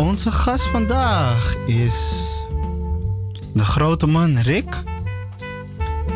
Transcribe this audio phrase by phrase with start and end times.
[0.00, 2.22] Onze gast vandaag is
[3.54, 4.82] de grote man Rick.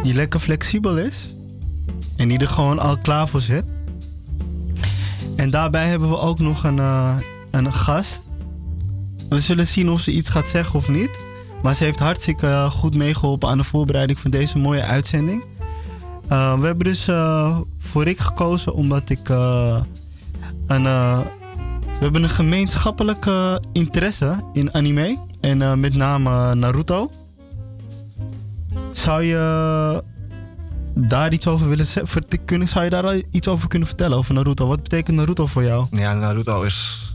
[0.02, 1.28] Die lekker flexibel is.
[2.16, 3.64] En die er gewoon al klaar voor zit.
[5.36, 7.16] En daarbij hebben we ook nog een, eh,
[7.50, 8.22] een gast.
[9.28, 11.10] We zullen zien of ze iets gaat zeggen of niet.
[11.62, 15.44] Maar ze heeft hartstikke goed meegeholpen aan de voorbereiding van deze mooie uitzending.
[16.28, 19.28] Eh, we hebben dus eh, voor Rick gekozen omdat ik
[20.66, 20.86] een...
[22.04, 25.18] we hebben een gemeenschappelijke interesse in anime.
[25.40, 27.10] En eh, met name Naruto.
[28.92, 30.02] Zou je
[30.94, 31.86] daar iets over willen
[32.44, 32.68] kunnen?
[32.68, 34.66] Zou je daar iets over kunnen vertellen over Naruto?
[34.66, 35.86] Wat betekent Naruto voor jou?
[35.90, 37.12] Ja, Naruto is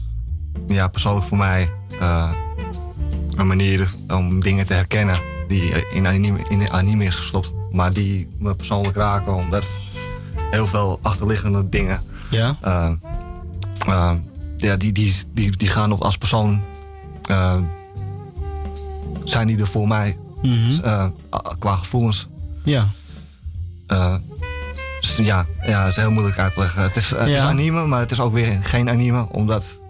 [0.68, 2.32] ja, persoonlijk voor mij eh,
[3.36, 7.52] een manier om dingen te herkennen die in anime, in anime is gestopt.
[7.72, 9.66] Maar die me persoonlijk raken omdat
[10.52, 12.56] heel veel achterliggende dingen, Ja.
[12.62, 12.92] eh,
[14.60, 16.64] ja, die, die, die, die gaan nog als persoon,
[17.26, 17.58] eh,
[19.24, 20.84] zijn die er voor mij Mhm.
[20.84, 21.06] eh,
[21.60, 22.28] qua gevoelens.
[22.64, 22.88] Ja.
[25.02, 26.82] Dus ja, ja, het is heel moeilijk uit te leggen.
[26.82, 27.48] Het is, het is Ja.
[27.48, 29.28] anime, maar het is ook weer geen anime.
[29.32, 29.82] Omdat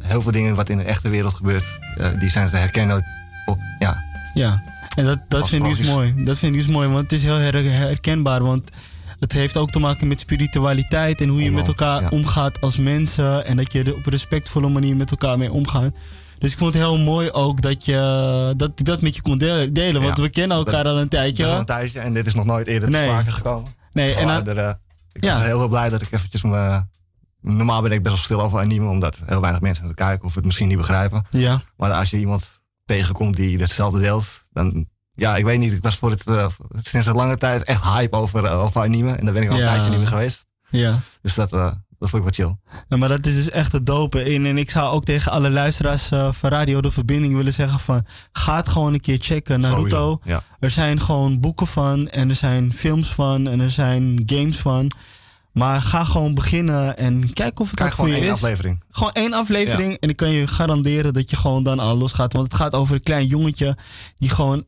[0.00, 1.78] heel veel dingen wat in de echte wereld gebeurt,
[2.18, 3.04] die zijn te herkennen
[3.46, 4.02] op, ja,
[4.34, 4.62] Ja.
[4.96, 6.24] En dat, dat vind ik dus mooi.
[6.24, 8.42] Dat vind ik dus mooi, want het is heel her- herkenbaar.
[8.42, 8.70] Want
[9.18, 12.08] het heeft ook te maken met spiritualiteit en hoe je met elkaar ja.
[12.08, 13.46] omgaat als mensen.
[13.46, 15.94] En dat je er op een respectvolle manier met elkaar mee omgaat.
[16.38, 20.02] Dus ik vond het heel mooi ook dat je dat, dat met je kon delen.
[20.02, 20.22] want Ja.
[20.22, 21.44] we kennen elkaar al een al tijdje.
[21.46, 23.02] een tijdje en dit is nog nooit eerder Nee.
[23.02, 23.72] te sprake gekomen.
[23.92, 24.72] Nee, en dan- eh,
[25.12, 25.34] ik Ja.
[25.34, 26.82] was heel, heel blij dat ik eventjes me...
[27.40, 30.34] Normaal ben ik best wel stil over anime, omdat heel weinig mensen het kijken of
[30.34, 31.24] het misschien niet begrijpen.
[31.30, 31.60] Ja.
[31.76, 32.44] Maar als je iemand
[32.84, 34.86] tegenkomt die hetzelfde deelt, dan...
[35.14, 35.72] Ja, ik weet niet.
[35.72, 36.46] Ik was voor het, eh,
[36.82, 39.12] sinds een lange tijd echt hype over, eh, over anime.
[39.12, 39.62] En daar ben ik al Ja.
[39.62, 40.46] een tijdje niet meer geweest.
[40.70, 40.98] Ja.
[41.22, 42.46] Dus dat, eh, dat vond ik wel
[42.88, 42.98] chill.
[42.98, 44.22] Maar dat is dus echt het dope.
[44.22, 48.04] En, en ik zou ook tegen alle luisteraars van Radio De Verbinding willen zeggen van...
[48.32, 49.60] Ga het gewoon een keer checken.
[49.60, 50.18] Naruto.
[50.24, 50.42] Ja.
[50.60, 54.90] Er zijn gewoon boeken van en er zijn films van en er zijn games van.
[55.52, 58.42] Maar ga gewoon beginnen en kijk of het Kijk voor gewoon je één is.
[58.42, 58.82] aflevering.
[58.90, 62.32] Gewoon één aflevering en ik kan je garanderen dat je gewoon dan al losgaat.
[62.32, 63.76] Want het gaat over een klein jongetje
[64.16, 64.64] die gewoon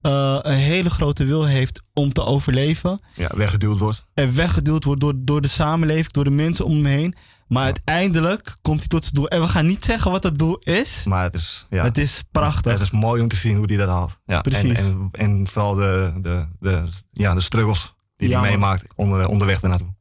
[0.00, 3.00] eh, een hele grote wil heeft om te overleven.
[3.14, 4.04] Ja, weggeduwd wordt.
[4.14, 7.14] En weggeduwd wordt door, door de samenleving, door de mensen om hem heen.
[7.48, 9.28] Maar uiteindelijk komt hij tot zijn doel.
[9.28, 11.04] En we gaan niet zeggen wat het doel is.
[11.04, 12.72] Maar het is, ja, Het is prachtig.
[12.72, 14.18] het is mooi om te zien hoe die dat haalt.
[14.26, 14.78] Ja, Precies.
[14.78, 16.82] En, en, en vooral de, de, de,
[17.12, 19.94] ja, de struggles die Ja, hij meemaakt onder, onderweg ernaartoe.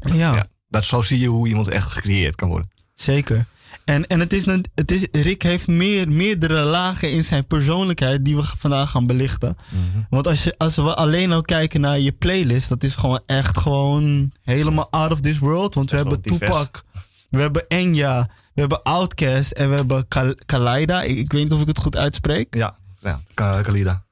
[0.00, 0.34] ja.
[0.34, 0.46] Ja.
[0.68, 2.70] Dat, zo zie je hoe iemand echt gecreëerd kan worden.
[2.94, 3.46] Zeker.
[3.84, 8.24] En, en het is, een- het is, Rick heeft meer, meerdere lagen in zijn persoonlijkheid
[8.24, 9.56] die we vandaag gaan belichten.
[9.68, 10.02] Mhm.
[10.10, 13.58] Want als, je, als we alleen al kijken naar je playlist, dat is gewoon echt
[13.58, 15.74] gewoon helemaal out of this world.
[15.74, 16.20] Want we hebben.
[16.20, 16.82] Tupac,
[17.30, 21.02] we hebben Enya, we hebben Outkast en we hebben Kal- Kaleida.
[21.02, 22.54] Ik, ik weet niet of ik het goed uitspreek.
[22.54, 24.04] Ja, ja Ka- Kalida.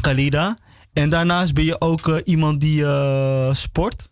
[0.00, 0.58] Kalida.
[0.92, 4.08] En daarnaast ben je ook eh, iemand die eh, sport.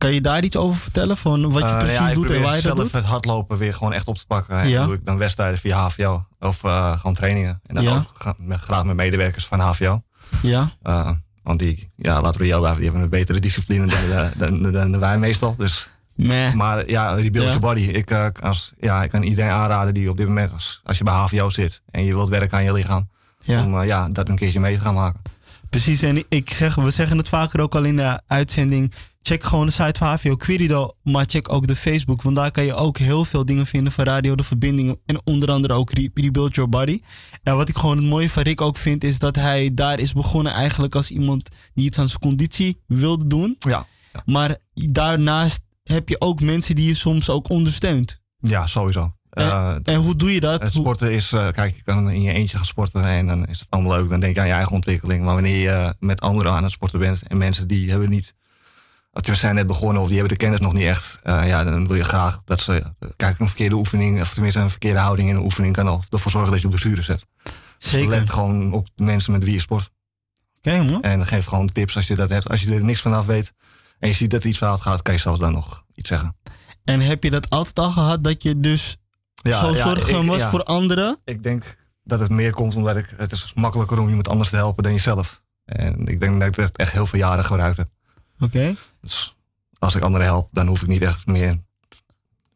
[0.00, 1.16] Kan je daar iets over vertellen?
[1.16, 2.92] Van wat je Eh, precies ja, ik doet en waar je dat zelf doet?
[2.92, 4.58] het hardlopen weer gewoon echt op te pakken.
[4.60, 4.84] En Ja.
[4.84, 6.24] doe ik dan wedstrijden via HVO.
[6.40, 7.60] Of eh, gewoon trainingen.
[7.66, 7.96] En dan Ja.
[7.96, 10.02] ook graag met medewerkers van HVO.
[10.42, 11.10] Ja, Eh,
[11.42, 14.90] want die, ja, laten we jou blijven, die hebben een betere discipline dan, dan, dan,
[14.90, 15.56] dan wij meestal.
[15.56, 15.90] Dus.
[16.54, 17.58] Maar ja, rebuild Ja.
[17.58, 17.80] your body.
[17.80, 18.12] Ik,
[18.42, 21.50] als, ja, ik kan iedereen aanraden die op dit moment, als, als je bij HVO
[21.50, 23.08] zit en je wilt werken aan je lichaam,
[23.42, 23.64] Ja.
[23.64, 25.20] om ja, dat een keertje mee te gaan maken.
[25.70, 28.92] Precies, en ik zeg, we zeggen het vaker ook al in de uitzending.
[29.22, 32.22] Check gewoon de site van HVO Querido, maar check ook de Facebook.
[32.22, 34.98] Want daar kan je ook heel veel dingen vinden van Radio De Verbinding.
[35.06, 37.00] En onder andere ook Re- Rebuild Your Body.
[37.42, 40.12] En wat ik gewoon het mooie van Rick ook vind, is dat hij daar is
[40.12, 43.56] begonnen eigenlijk als iemand die iets aan zijn conditie wilde doen.
[43.58, 44.22] Ja, ja.
[44.24, 48.20] Maar daarnaast heb je ook mensen die je soms ook ondersteunt.
[48.40, 49.14] ja sowieso.
[49.30, 50.68] Eh, En hoe doe je dat?
[50.72, 53.70] sporten is, eh, kijk, je kan in je eentje gaan sporten en dan is het
[53.70, 54.08] allemaal leuk.
[54.08, 55.24] Dan denk je aan je eigen ontwikkeling.
[55.24, 58.34] Maar wanneer je eh, met anderen aan het sporten bent en mensen die hebben niet,
[59.12, 61.86] die zijn net begonnen of die hebben de kennis nog niet echt, eh, ja, dan
[61.86, 65.28] wil je graag dat ze, eh, kijk, een verkeerde oefening, of tenminste een verkeerde houding
[65.28, 67.26] in een oefening kan al ervoor zorgen dat je op blessure zet.
[67.42, 68.08] Dus Zeker.
[68.08, 69.90] let gewoon op de mensen met wie je sport.
[70.58, 71.02] Oké, man.
[71.02, 72.48] En geef gewoon tips als je dat hebt.
[72.48, 73.52] Als je er niks vanaf weet
[73.98, 76.36] en je ziet dat er iets fout gaat, kan je zelfs dan nog iets zeggen.
[76.84, 78.96] En heb je dat altijd al gehad dat je dus
[79.34, 80.50] Ja, zo ja, ik- was ja.
[80.50, 81.18] voor anderen.
[81.24, 84.56] Ik denk dat het meer komt omdat ik, het is makkelijker om iemand anders te
[84.56, 85.42] helpen dan jezelf.
[85.64, 87.88] En ik denk dat ik het echt heel veel jaren gebruikt heb.
[88.40, 88.74] Oké.
[89.00, 89.36] Dus
[89.78, 91.58] als ik anderen help, dan hoef ik niet echt meer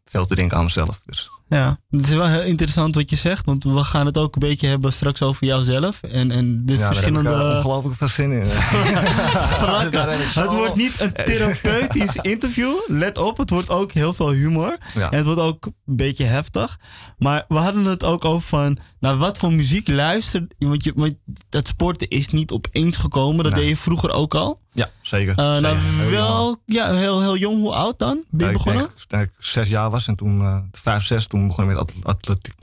[0.05, 1.03] veel te denken aan mezelf.
[1.07, 4.35] Dus Ja, het is wel heel interessant wat je zegt, want we gaan het ook
[4.35, 7.31] een beetje hebben straks over jouzelf en, en de ja, daar heb ik verschillende...
[7.31, 8.47] eh, ongelooflijk veel zin in.
[10.33, 12.73] Zo- Het wordt niet een therapeutisch interview.
[12.87, 14.79] Let op, het wordt ook heel veel humor.
[14.95, 15.11] Ja.
[15.11, 16.79] En het wordt ook een beetje heftig.
[17.19, 20.55] Maar we hadden het ook over van, naar wat voor muziek luistert.
[20.59, 21.15] Want, je, want
[21.49, 23.45] dat sporten is niet opeens gekomen.
[23.45, 23.61] Dat Nee.
[23.63, 24.63] deed je vroeger ook al.
[24.73, 25.31] Ja, zeker.
[25.39, 27.59] Eh, nou, Heel wel, ja, heel, heel jong.
[27.61, 28.25] Hoe oud dan?
[28.31, 28.89] Ben je Ja, ik begonnen?
[29.09, 32.55] denk zes jaar was en toen, eh, vijf, zes, toen begon ik met atl- atletiek.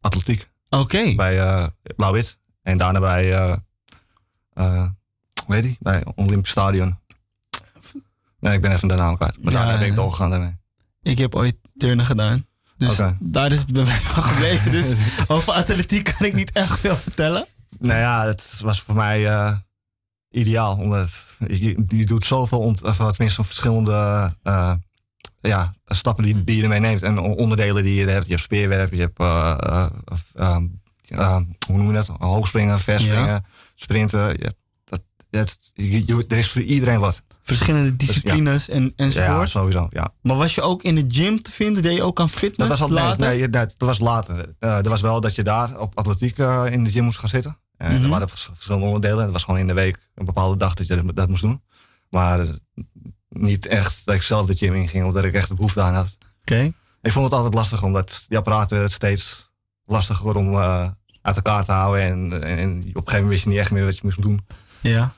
[0.00, 1.14] atletiek Oké.
[1.14, 1.66] bij eh
[1.96, 2.38] Blauw-Wit.
[2.62, 3.56] En daarna bij, eh
[4.52, 4.86] eh,
[5.46, 5.76] hoe heet die?
[5.80, 6.98] Bij Olympisch Stadion.
[8.40, 9.42] Nee, ik ben even de naam kwijt.
[9.42, 10.56] Maar Ja, daarna ben ik doorgegaan daarmee.
[11.02, 12.46] Ik heb ooit turnen gedaan.
[12.76, 14.72] Dus daar is het bij mij van gebleven.
[14.72, 14.92] Dus
[15.26, 17.46] over atletiek kan ik niet echt veel vertellen.
[17.78, 19.28] Nou ja, het was voor mij
[20.30, 20.76] ideaal.
[20.76, 24.32] Omdat je, je doet zoveel, ont, of tenminste verschillende
[25.40, 27.02] ja, stappen die, die je ermee neemt.
[27.02, 28.24] En onderdelen die je hebt.
[28.26, 29.18] Je hebt speerwerp, je hebt,
[30.34, 30.66] ehm,
[31.08, 32.06] eh, hoe noem je dat?
[32.18, 33.44] Hoogspringen, verspringen,
[33.74, 34.28] sprinten.
[34.28, 37.22] Je hebt, dat, het, je- je- er is voor iedereen wat.
[37.42, 39.48] Verschillende disciplines en, Ja, enzovoort.
[39.48, 39.86] sowieso.
[39.90, 40.12] Ja.
[40.22, 41.82] Maar was je ook in de gym te vinden?
[41.82, 43.26] Deed je ook aan Dat fitness was, al, nee, later?
[43.26, 44.54] nee, dat, dat was later.
[44.58, 46.38] Eh er was wel dat je daar op atletiek
[46.70, 47.58] in de gym moest gaan zitten.
[47.76, 48.02] En Mhm.
[48.04, 49.22] Er waren vers- verschillende onderdelen.
[49.22, 51.62] Het was gewoon in de week een bepaalde dag dat je dat, dat moest doen.
[52.10, 52.46] Maar
[53.30, 56.16] niet echt dat ik zelf de gym inging, omdat ik echt de behoefte aan had.
[56.40, 56.72] Oké.
[57.02, 59.50] Ik vond het altijd lastig, omdat die apparaten werden steeds
[59.84, 60.88] lastiger om eh,
[61.22, 62.02] uit elkaar te houden.
[62.02, 64.46] En, en, op een gegeven moment wist je niet echt meer wat je moest doen.
[64.80, 65.12] Ja.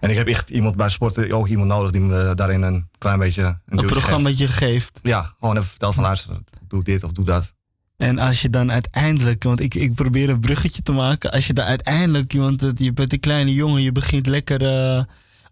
[0.00, 3.18] En ik heb echt iemand bij sporten, ook iemand nodig die me daarin een klein
[3.18, 3.92] beetje een, Een duwtje geeft.
[4.00, 5.00] programmaatje geeft.
[5.02, 6.36] Ja, gewoon even vertellen van luister,
[6.68, 7.52] doe dit of doe dat.
[7.96, 11.30] En als je dan uiteindelijk, want ik, ik probeer een bruggetje te maken.
[11.30, 15.02] Als je dan uiteindelijk, want het- je bent een kleine jongen, je begint lekker eh,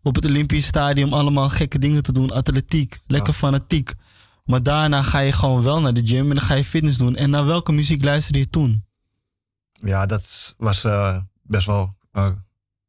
[0.03, 2.31] op het Olympisch Stadion allemaal gekke dingen te doen.
[2.31, 3.39] Atletiek, lekker Ja.
[3.39, 3.93] fanatiek.
[4.45, 7.17] Maar daarna ga je gewoon wel naar de gym en dan ga je fitness doen.
[7.17, 8.85] En naar welke muziek luisterde je toen?
[9.73, 12.31] Ja, dat was eh, best wel, eh,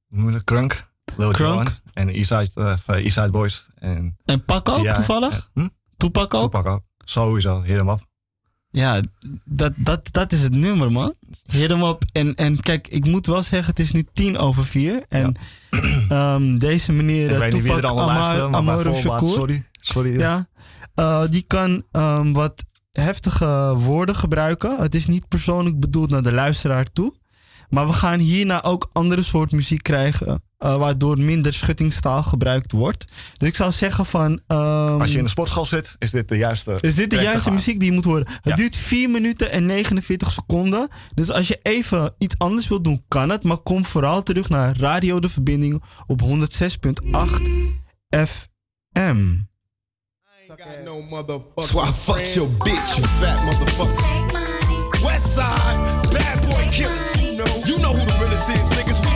[0.08, 0.90] noem je dat, crunk.
[1.18, 1.64] Lil Crunk?
[1.64, 3.66] Jon en Eastside, eh, Eastside Boys.
[3.76, 5.50] En En Pak ook Ja, toevallig?
[5.54, 5.68] Hm?
[5.98, 6.52] Toepak ook?
[6.52, 6.82] Tupac ook.
[7.06, 8.10] Sowieso, up.
[8.72, 9.02] Ja,
[9.46, 11.14] dat, dat, dat is het nummer, man.
[11.52, 12.04] Hit hem op.
[12.12, 15.04] En, en kijk, ik moet wel zeggen, het is nu tien over vier.
[15.08, 15.36] En
[16.10, 17.40] ehm, deze meneer, Ik
[18.94, 19.66] eh, Shakur, sorry.
[19.72, 20.20] Sorry.
[20.20, 20.48] ja,
[20.96, 24.78] eh, die kan ehm, wat heftige woorden gebruiken.
[24.82, 27.20] Het is niet persoonlijk bedoeld naar de luisteraar toe.
[27.70, 30.44] Maar we gaan hierna ook andere soort muziek krijgen.
[30.62, 33.06] Eh, waardoor minder schuttingstaal gebruikt wordt.
[33.38, 34.42] Dus ik zou zeggen van...
[34.48, 36.78] ehm, Als je in de sportschool zit, is dit de juiste.
[36.82, 38.28] is dit de juiste muziek die je moet horen?
[38.28, 38.56] Het Ja.
[38.56, 40.88] duurt 4 minuten en 49 seconden.
[41.14, 43.44] Dus als je even iets anders wilt doen, kan het.
[43.44, 46.28] Maar kom vooral terug naar Radio De Verbinding op 106.8
[48.10, 49.18] FM.
[50.48, 51.64] Got no motherfucker.
[51.64, 54.06] So I fucked your bitch, you fat motherfucker.
[55.04, 57.12] Westside, bad boy killers.
[57.20, 59.11] You know, you know who the realest is, niggas.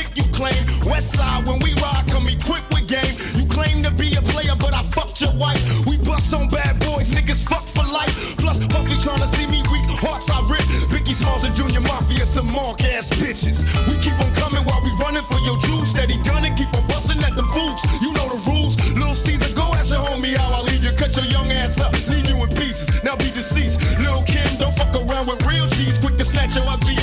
[0.00, 0.62] Click you claim.
[0.88, 3.14] Westside, when we ride, come equipped with game.
[3.36, 5.60] You claim to be a player, but I fucked your wife.
[5.86, 8.36] We bust on bad boys, niggas fuck for life.
[8.38, 10.64] Plus, Puffy tryna see me weak, hearts I rip.
[10.88, 13.64] Biggie Smalls and Junior Mafia, some mark ass bitches.
[13.88, 15.90] We keep on coming while we running for your juice.
[15.90, 17.80] Steady gunning, keep on busting at them fools.
[18.00, 18.76] You know the rules.
[18.96, 20.92] Little Caesar, go ask your homie how I leave you.
[20.96, 22.88] Cut your young ass up, leave you in pieces.
[23.04, 23.80] Now be deceased.
[24.00, 25.98] Little Kim, don't fuck around with real G's.
[25.98, 26.99] Quick to snatch your ugly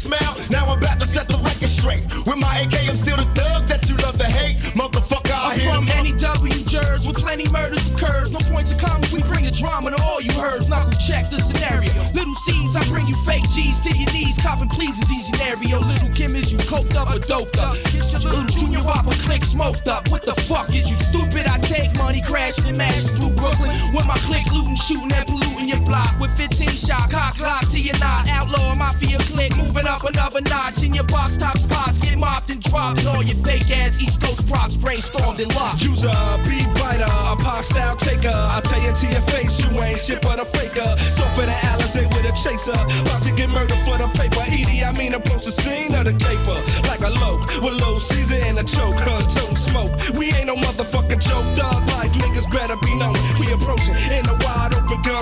[0.00, 0.50] I took it and smiled.
[0.50, 2.02] Now I'm about to set the record straight.
[2.26, 4.56] With my AK, I'm still the thug that you love to hate.
[4.72, 8.30] Motherfucker, I I'm from any W jurors with plenty murders occurs.
[8.32, 10.68] No point to comment, we bring the drama to all you heard.
[10.68, 11.92] Knuckle check the scenario.
[12.14, 14.38] Little C's, I bring you fake G's to your knees.
[14.40, 15.80] Copping please in these scenario.
[15.80, 17.76] Little Kim is you coked up or doped up.
[17.92, 20.08] Get your little junior whopper click smoked up.
[20.08, 21.44] What the fuck is you stupid?
[21.50, 23.70] I take money crashing and mashing through Brooklyn.
[23.92, 26.18] With my click looting, shooting and polluting your block.
[26.18, 28.28] With 15 shot, cock lock to your knot.
[28.28, 30.82] Outlaw mafia click, moving up another notch.
[30.82, 32.98] In your box top spots, get mopped and dropped.
[33.00, 35.82] And all your fake ass East Coast props brainstormed and locked.
[35.82, 38.34] Use a beat fighter, a pop style taker.
[38.34, 40.90] I tell you to your face, you ain't shit but a faker.
[40.98, 44.42] So for the Alizé with a chaser, about to get murdered for the paper.
[44.50, 46.58] Edie, I mean approach the scene of the caper
[46.90, 48.98] like a loke with low season and a choke.
[49.06, 49.92] Tote smoke.
[50.18, 51.46] We ain't no motherfucking joke.
[51.54, 53.19] Dog life niggas better be known.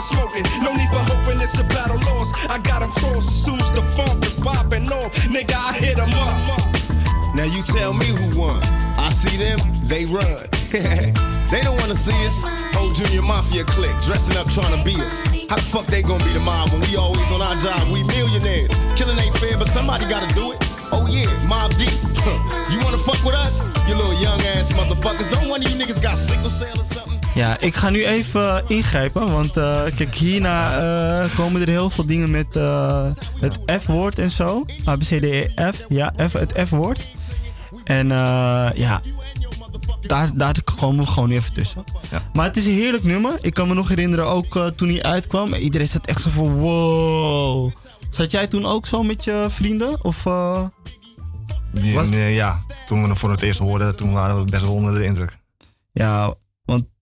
[0.02, 0.45] Smoking.
[0.62, 2.35] No need for hoping it's a battle lost.
[2.50, 5.11] I got 'em crossed as soon as the funk is popping off.
[5.28, 6.09] Nigga, I hit up.
[7.35, 8.61] Now you tell me who won.
[8.99, 10.49] I see them, they run.
[11.52, 12.45] they don't wanna see us.
[12.76, 15.23] Old Junior Mafia clique dressing up trying to be us.
[15.49, 17.81] How the fuck they gonna be the mob when we always on our job?
[17.93, 18.71] We millionaires.
[18.97, 20.59] Killing ain't fair, but somebody gotta do it.
[20.90, 21.93] Oh yeah, Mob Deep.
[22.73, 23.64] You wanna fuck with us?
[23.88, 25.31] You little young ass motherfuckers.
[25.31, 27.18] Don't one of you niggas got sickle cell or something?
[27.38, 30.78] Ja, ik ga nu even eh, ingrijpen, want eh, kijk, hierna
[31.23, 32.47] eh, komen er heel veel dingen met
[33.40, 34.64] het F-woord en zo.
[34.88, 35.85] A, B, C, D, E, F.
[35.88, 37.11] Ja, F, het F-woord.
[37.85, 39.00] En eh, ja,
[40.02, 41.85] daar, daar komen we gewoon even tussen.
[42.11, 42.23] Ja.
[42.33, 43.33] Maar het is een heerlijk nummer.
[43.40, 47.73] Ik kan me nog herinneren, ook toen hij uitkwam, iedereen zat echt zo van wow.
[48.11, 50.04] Zat jij toen ook zo met je vrienden?
[50.04, 50.23] Of,
[51.73, 54.62] Die- Was- nee, ja, toen we hem voor het eerst hoorden, toen waren we best
[54.62, 55.38] wel onder de indruk.
[55.92, 56.35] ja,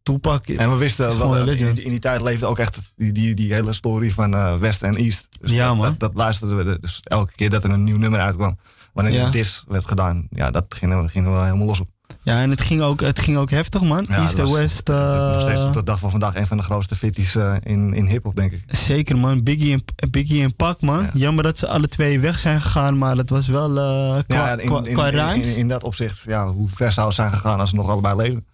[0.06, 0.46] Tupac...
[0.46, 3.72] En we wisten is wel, in, die tijd leefde ook echt die, die, die hele
[3.72, 5.28] story van eh, West en East.
[5.40, 5.86] Dus Ja, dat, man.
[5.86, 8.58] Dat, dat luisterden we dus elke keer dat er een nieuw nummer uitkwam.
[8.92, 9.30] Wanneer Ja.
[9.30, 11.88] dis werd gedaan, ja, dat gingen we, gingen we helemaal los op.
[12.22, 14.04] Ja, en het ging ook, het ging ook heftig, man.
[14.08, 14.88] Ja, East en West.
[14.88, 17.94] Nog steeds eh, tot de dag van vandaag een van de grootste fitties eh, in,
[17.94, 18.62] in hip-hop, denk ik.
[18.66, 21.02] Zeker man, Biggie en, Biggie en Pac man.
[21.02, 21.10] Ja.
[21.14, 24.58] Jammer dat ze alle twee weg zijn gegaan, maar dat was wel eh qua, Ja,
[24.58, 25.46] in, qua, in, qua in, rhymes.
[25.46, 28.16] in, in dat opzicht, ja, hoe ver zou het zijn gegaan als ze nog allebei
[28.16, 28.46] leven?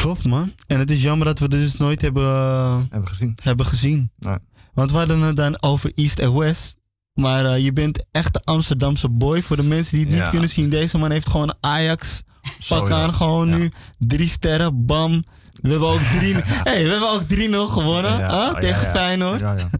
[0.00, 0.52] Klopt man.
[0.66, 3.38] En het is jammer dat we dit dus nooit hebben, eh, Hebben gezien.
[3.42, 4.10] hebben gezien.
[4.18, 4.36] Nee.
[4.74, 6.76] Want we hadden het dan over East en West.
[7.14, 9.42] Maar eh, je bent echt de Amsterdamse boy.
[9.42, 10.70] Voor de mensen die het niet kunnen zien.
[10.70, 12.22] Deze man heeft gewoon Ajax
[12.68, 13.14] pak aan.
[13.14, 13.56] Gewoon Ja.
[13.56, 13.70] nu.
[13.98, 15.24] Drie sterren, bam.
[15.52, 16.34] We hebben ook 3
[16.68, 18.12] hey, we hebben ook 3-0 gewonnen.
[18.12, 18.90] Ah, ja, tegen.
[18.90, 19.40] Feyenoord.
[19.40, 19.70] Ja, ja.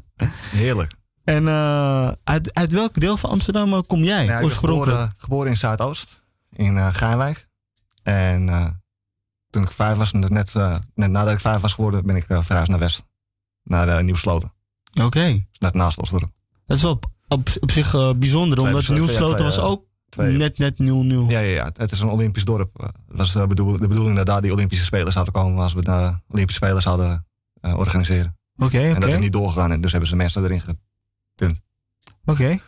[0.50, 0.94] Heerlijk.
[1.24, 4.24] En eh, uit, uit welk deel van Amsterdam kom jij?
[4.24, 7.48] Ja, ik ben geboren, geboren in Zuidoost, in Gaanwijk.
[8.02, 8.48] En
[9.50, 12.42] toen ik vijf was, net, eh, net nadat ik vijf was geworden, ben ik eh,
[12.42, 13.02] verhuisd naar West.
[13.62, 14.52] Naar uh, Nieuw-Sloten.
[15.02, 15.44] Oké.
[15.58, 16.28] Net naast Osdorp.
[16.66, 20.36] Dat is wel op, op, op zich eh, bijzonder, Twee- omdat Nieuwsloten was ook Twee,
[20.36, 20.84] net net 0-0.
[20.84, 22.80] ja, ja, ja, het is een Olympisch dorp.
[22.80, 25.72] Eh, Het was eh, bedoel, de bedoeling dat daar die Olympische Spelen zouden komen als
[25.72, 27.26] we de Olympische Spelen zouden
[27.60, 28.38] eh, organiseren.
[28.56, 30.76] Oké, En dat is niet doorgegaan en dus hebben ze mensen erin ge...
[32.24, 32.58] Oké.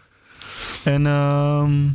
[0.84, 1.88] En ehm,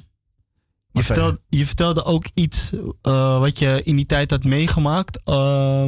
[0.94, 2.72] je, vertelde, je vertelde ook iets
[3.02, 5.22] eh, wat je in die tijd had meegemaakt.
[5.24, 5.34] Eh,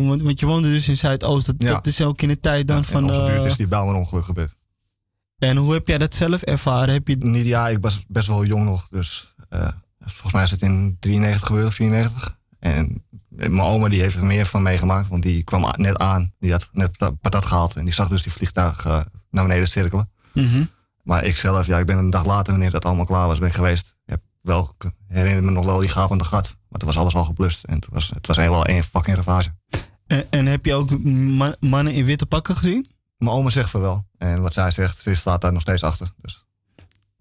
[0.08, 1.46] want, want je woonde dus in Zuidoost.
[1.46, 1.72] Dat, Ja.
[1.74, 3.04] dat is ook in de tijd dan Ja, van...
[3.04, 4.56] in onze buurt eh, is die Bijlmer-ongeluk gebeurd.
[5.38, 6.94] en hoe heb jij dat zelf ervaren?
[6.94, 8.88] Heb je, Niet, ja, ik was best wel jong nog.
[8.90, 9.36] Dus
[10.00, 12.38] volgens mij is het in 93 gebeurd, 94.
[12.60, 15.08] En mijn oma die heeft er meer van meegemaakt.
[15.08, 16.34] Want die kwam net aan.
[16.40, 17.76] Die had net pa- patat gehaald.
[17.76, 20.12] En die zag dus die vliegtuig naar beneden cirkelen.
[20.34, 20.64] Mhm.
[21.04, 23.54] Maar ik zelf, ja, ik ben een dag later, wanneer dat allemaal klaar was, ben
[23.54, 23.95] geweest.
[24.46, 26.56] Wel, ik herinner me nog wel die gapende gat.
[26.70, 27.64] Maar toen was alles al geblust.
[27.64, 29.50] En het was, het was helemaal één fucking ravage.
[30.08, 32.88] en, en heb je ook ma- mannen in witte pakken gezien?
[33.18, 34.08] Mijn oma zegt van wel.
[34.18, 36.12] En wat zij zegt, ze staat daar nog steeds achter.
[36.22, 36.46] Dus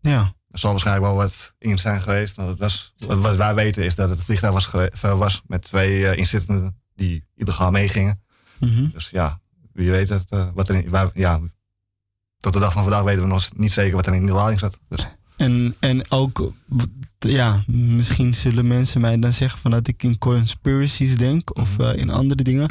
[0.00, 0.32] Ja.
[0.50, 2.36] Er zal waarschijnlijk wel wat in zijn geweest.
[2.36, 6.18] Want het was, wat wij weten is dat het vliegtuig was, was met twee eh,
[6.18, 8.22] inzittenden die illegaal meegingen.
[8.60, 8.86] Mhm.
[8.92, 9.40] Dus ja,
[9.72, 11.40] wie weet het, eh, wat er in, wij, ja,
[12.40, 14.58] tot de dag van vandaag weten we nog niet zeker wat er in die lading
[14.60, 14.78] zat.
[14.88, 16.52] Dus En, en ook,
[17.18, 21.96] ja, misschien zullen mensen mij dan zeggen van dat ik in conspiracies denk of uh,
[21.96, 22.68] in andere dingen.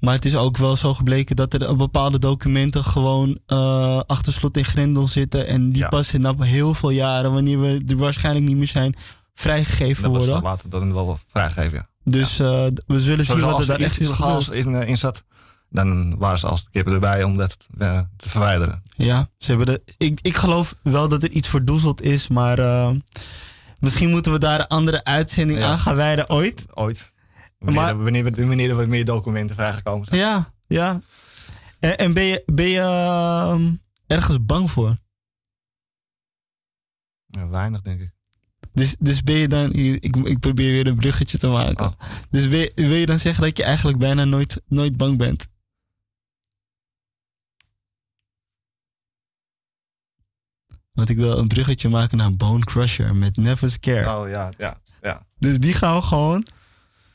[0.00, 4.56] Maar het is ook wel zo gebleken dat er bepaalde documenten gewoon uh, achter slot
[4.56, 5.46] en grendel zitten.
[5.46, 5.88] En die ja.
[5.88, 8.94] pas na heel veel jaren, wanneer we er waarschijnlijk niet meer zijn,
[9.34, 10.34] vrijgegeven dat worden.
[10.34, 11.88] Dat later dan wel vrijgegeven, ja.
[12.04, 15.24] Dus uh, we zullen zien wat er daar echt illegaals in, uh, in zat.
[15.76, 18.82] Dan waren ze als de kippen erbij om dat uh, te verwijderen.
[18.96, 22.58] Ja, ze hebben de, ik, ik geloof wel dat er iets verdoezeld is, maar
[23.78, 25.66] misschien moeten we daar een andere uitzending ja.
[25.66, 26.64] aan gaan wijden ooit.
[26.74, 27.14] Ooit.
[27.58, 30.20] Wanneer, maar, wanneer, wanneer er wat meer documenten vrijgekomen zijn.
[30.20, 31.00] Ja, ja.
[31.78, 33.60] En, en ben je, ben je uh,
[34.06, 34.96] ergens bang voor?
[37.26, 38.14] Ja, weinig, denk ik.
[38.72, 41.86] Dus, dus ben je dan, ik, ik probeer weer een bruggetje te maken.
[41.86, 41.92] Oh.
[42.30, 45.46] Dus wil, wil je dan zeggen dat je eigenlijk bijna nooit, nooit bang bent?
[50.96, 54.16] Want ik wil een bruggetje maken naar Bone Crusher met Never Scare.
[54.16, 55.22] Oh ja, ja, ja.
[55.38, 56.46] Dus die gaan we gewoon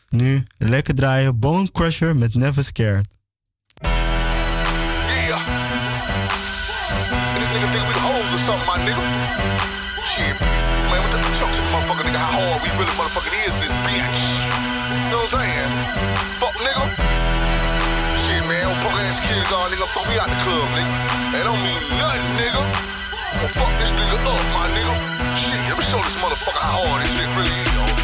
[0.10, 1.40] nu lekker draaien.
[1.40, 3.08] Bone Crusher met Never Scared.
[3.82, 3.92] Yeah.
[7.34, 9.04] And this nigga think we hold or something, my nigga.
[10.12, 10.40] Shit.
[10.90, 11.86] Man, what the fuck, nigga?
[11.88, 12.00] Fuck,
[22.38, 22.91] nigga.
[23.32, 24.92] Shit, man, old punk ass kid, guard, nigga, throw me out the club, nigga.
[24.92, 24.92] That don't mean nothing, nigga.
[24.92, 25.36] Well, fuck this nigga up, my nigga.
[25.36, 28.01] Shit, let me show this motherfucker how hard this shit really is,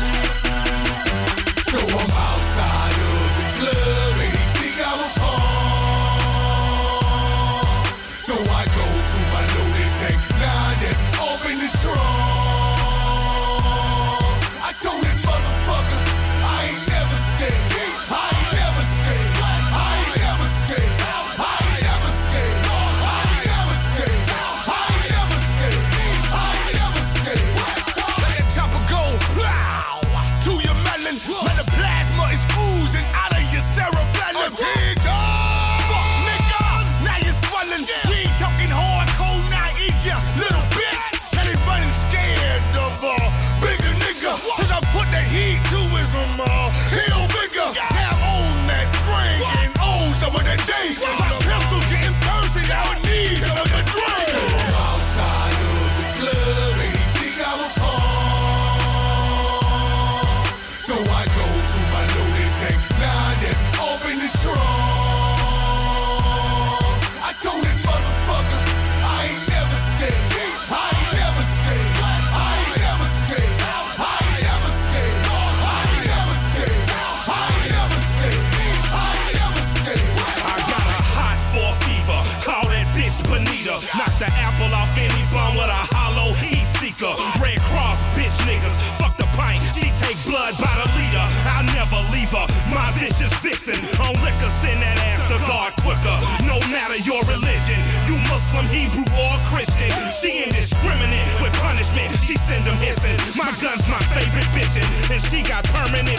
[105.20, 106.17] she got permanent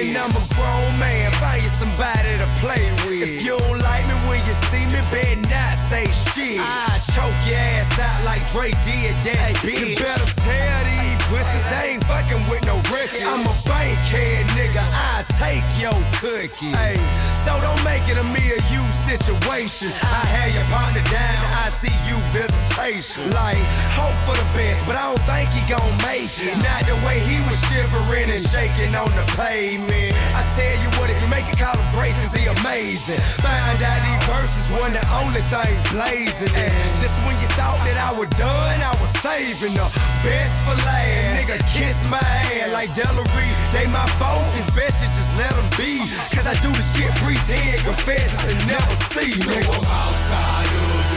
[0.00, 3.20] And I'm a grown man, find you somebody to play with.
[3.20, 6.56] If you don't like me when you see me, better not say shit.
[6.56, 9.76] I choke your ass out like Dre did that bitch.
[9.76, 13.28] You better tell these pussies they ain't fucking with no record.
[13.28, 16.76] I'm a bankhead nigga, I take your cookies.
[16.76, 17.00] Hey,
[17.32, 19.88] so don't make it a me or you situation.
[20.04, 23.32] I had your partner down, I see you visitation.
[23.32, 23.64] Like,
[23.96, 26.54] hope for the best, but I don't think he gon' make it.
[26.60, 30.12] Not the way he was shivering and shaking on the pavement.
[30.36, 33.18] I tell you what, if you make it, call him Grace, cause he amazing.
[33.40, 36.52] Find out these verses wasn't the only thing blazing.
[36.52, 39.88] And just when you thought that I was done, I was saving the
[40.20, 41.32] best for last.
[41.40, 43.48] Nigga, kiss my hand like Delary.
[43.72, 45.29] They my focus, best you just
[45.80, 45.96] be.
[46.36, 49.32] Cause I do the shit pretend, confess and never see.
[49.32, 49.52] So.
[49.52, 51.09] I'm outside of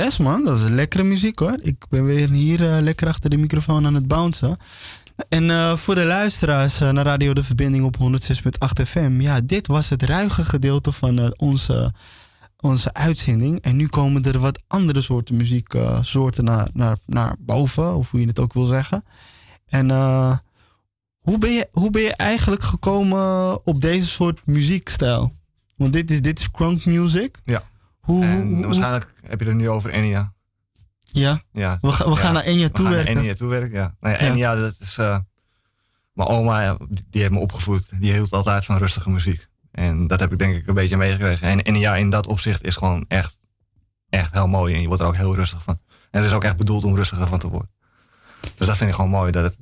[0.00, 1.58] Yes man, dat is lekkere muziek hoor.
[1.62, 4.56] Ik ben weer hier uh, lekker achter de microfoon aan het bouncen.
[5.28, 9.20] En uh, voor de luisteraars uh, naar Radio De Verbinding op 106.8 FM.
[9.20, 11.92] Ja, dit was het ruige gedeelte van onze,
[12.60, 13.60] onze uitzending.
[13.60, 17.94] En nu komen er wat andere soorten muzieksoorten naar, naar, naar boven.
[17.94, 19.04] Of hoe je het ook wil zeggen.
[19.66, 19.90] En
[21.18, 25.32] hoe, ben je, hoe ben je eigenlijk gekomen op deze soort muziekstijl?
[25.76, 27.38] Want dit is, dit is crunk music.
[27.42, 27.62] Ja.
[28.00, 30.32] Hoe, en waarschijnlijk heb je het nu over Enya.
[31.02, 31.42] Ja?
[31.52, 31.78] ja.
[31.80, 33.16] We, we gaan naar Enya toe werken.
[33.16, 33.96] Enya toe werken, ja.
[34.00, 34.98] Nou ja, Enya, dat is...
[34.98, 35.18] Uh,
[36.12, 38.00] mijn oma, die heeft me opgevoed.
[38.00, 39.48] Die hield altijd van rustige muziek.
[39.70, 41.48] En dat heb ik denk ik een beetje meegekregen.
[41.48, 43.40] En Enya in dat opzicht is gewoon echt,
[44.08, 44.74] echt heel mooi.
[44.74, 45.78] En je wordt er ook heel rustig van.
[46.10, 47.70] En het is ook echt bedoeld om rustiger van te worden.
[48.54, 49.32] Dus dat vind ik gewoon mooi.
[49.32, 49.56] Dat het,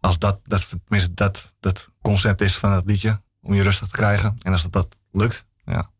[0.00, 3.22] als dat, dat, tenminste dat, dat concept is van het liedje.
[3.40, 4.36] Om je rustig te krijgen.
[4.42, 5.90] En als dat, dat lukt, ja,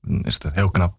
[0.00, 0.97] dan is het heel knap.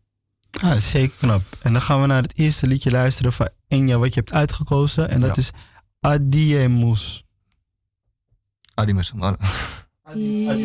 [0.61, 1.41] Ah, zeker knap.
[1.61, 5.09] En dan gaan we naar het eerste liedje luisteren van Enya wat je hebt uitgekozen.
[5.09, 5.51] En dat is
[5.99, 7.23] Adiemus.
[8.73, 9.13] Adimus.
[9.13, 9.35] Maar...
[10.13, 10.55] Ja,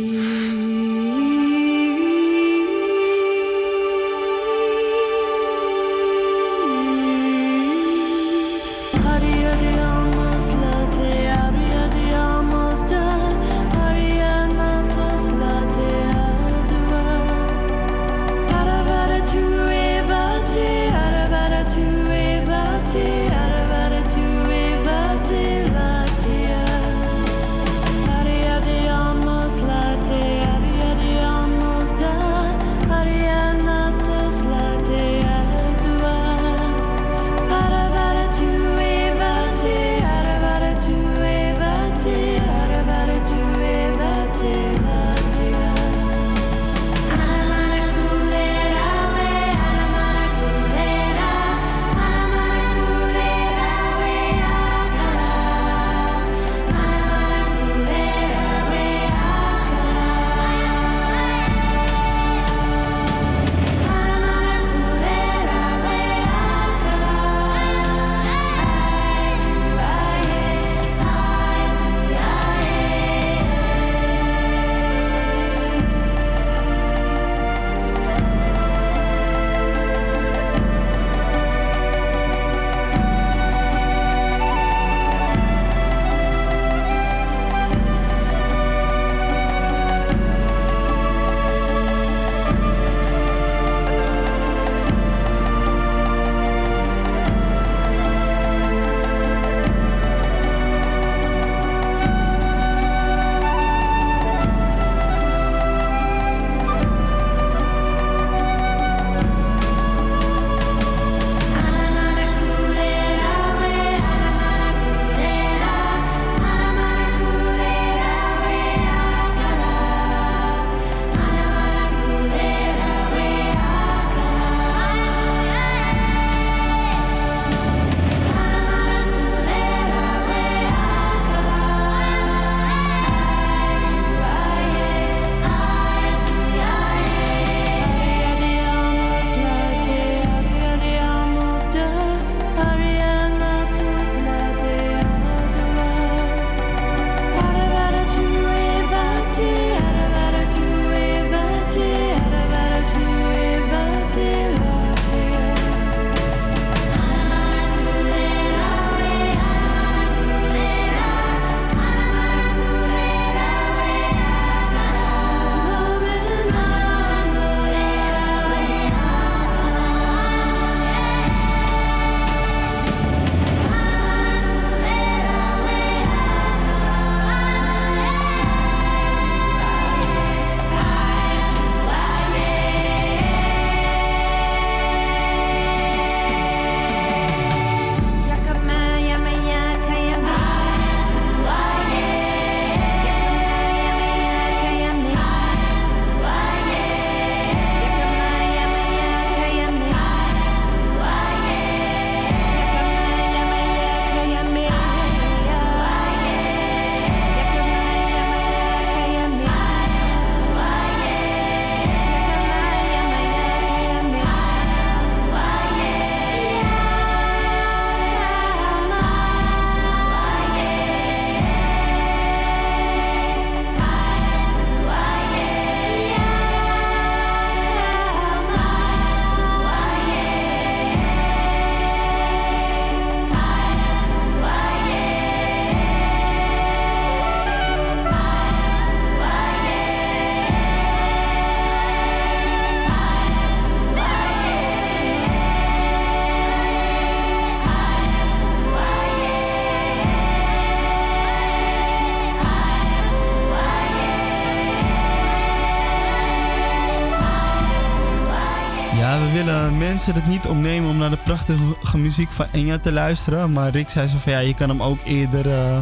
[259.88, 263.52] mensen het niet omnemen om naar de prachtige muziek van Enya te luisteren.
[263.52, 265.78] Maar Rick zei zo van ja, je kan hem ook eerder uh,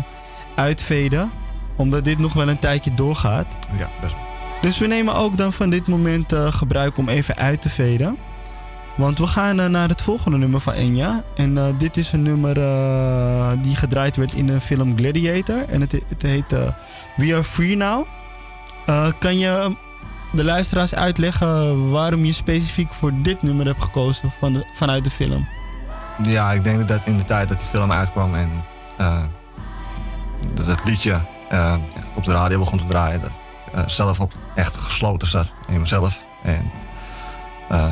[0.55, 1.31] uitveden.
[1.77, 3.47] Omdat dit nog wel een tijdje doorgaat.
[3.79, 4.23] Ja, best wel.
[4.61, 8.17] Dus we nemen ook dan van dit moment uh, gebruik om even uit te veden.
[8.97, 11.23] Want we gaan uh, naar het volgende nummer van Enya.
[11.37, 12.55] En dit is een nummer
[13.63, 15.69] die gedraaid werd in de film Gladiator.
[15.69, 16.51] En het, het heet
[17.17, 18.07] We Are Free Now.
[19.19, 19.77] kan je
[20.33, 25.11] de luisteraars uitleggen waarom je specifiek voor dit nummer hebt gekozen van de, vanuit de
[25.11, 25.49] film?
[26.23, 28.51] Ja, ik denk dat in de tijd dat die film uitkwam en
[29.01, 29.23] uh,
[30.55, 31.21] dat het liedje
[31.53, 33.31] uh, echt op de radio begon te draaien, dat
[33.75, 36.27] uh, zelf ook echt gesloten zat in mezelf.
[36.43, 36.73] En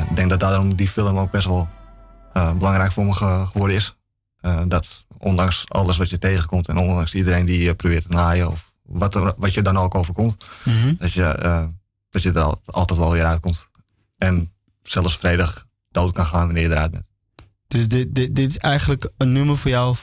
[0.09, 1.69] ik denk dat daarom die film ook best wel
[2.33, 3.95] belangrijk voor me geworden is.
[4.67, 8.73] dat ondanks alles wat je tegenkomt en ondanks iedereen die je probeert te naaien of
[8.81, 11.69] wat, er, wat je dan ook overkomt, mm dat je
[12.11, 13.69] dat je er altijd wel weer uitkomt.
[14.17, 17.09] En zelfs vredig dood kan gaan wanneer je eruit bent.
[17.67, 19.95] Dus dit, dit, dit is eigenlijk een nummer voor jou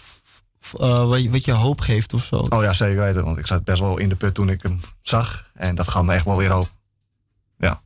[0.80, 2.36] uh, wat, je, wat je hoop geeft of zo?
[2.36, 3.24] Oh ja, zeker weten.
[3.24, 5.50] Want ik zat best wel in de put toen ik hem zag.
[5.54, 6.68] En dat gaf me echt wel weer hoop.
[7.58, 7.80] Ja.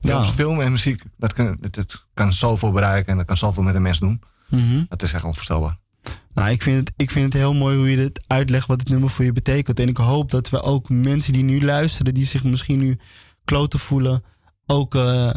[0.00, 0.24] ja.
[0.24, 3.82] Film en muziek, dat kan, dat, kan zoveel bereiken en dat kan zoveel met een
[3.82, 4.22] mens doen.
[4.48, 5.78] Mm Dat is echt onvoorstelbaar.
[6.34, 8.88] Nou, ik vind, het, ik vind het heel mooi hoe je dit uitlegt wat het
[8.88, 9.80] nummer voor je betekent.
[9.80, 12.98] En ik hoop dat we ook mensen die nu luisteren, die zich misschien nu
[13.48, 14.24] kloten voelen,
[14.66, 15.30] ook uh,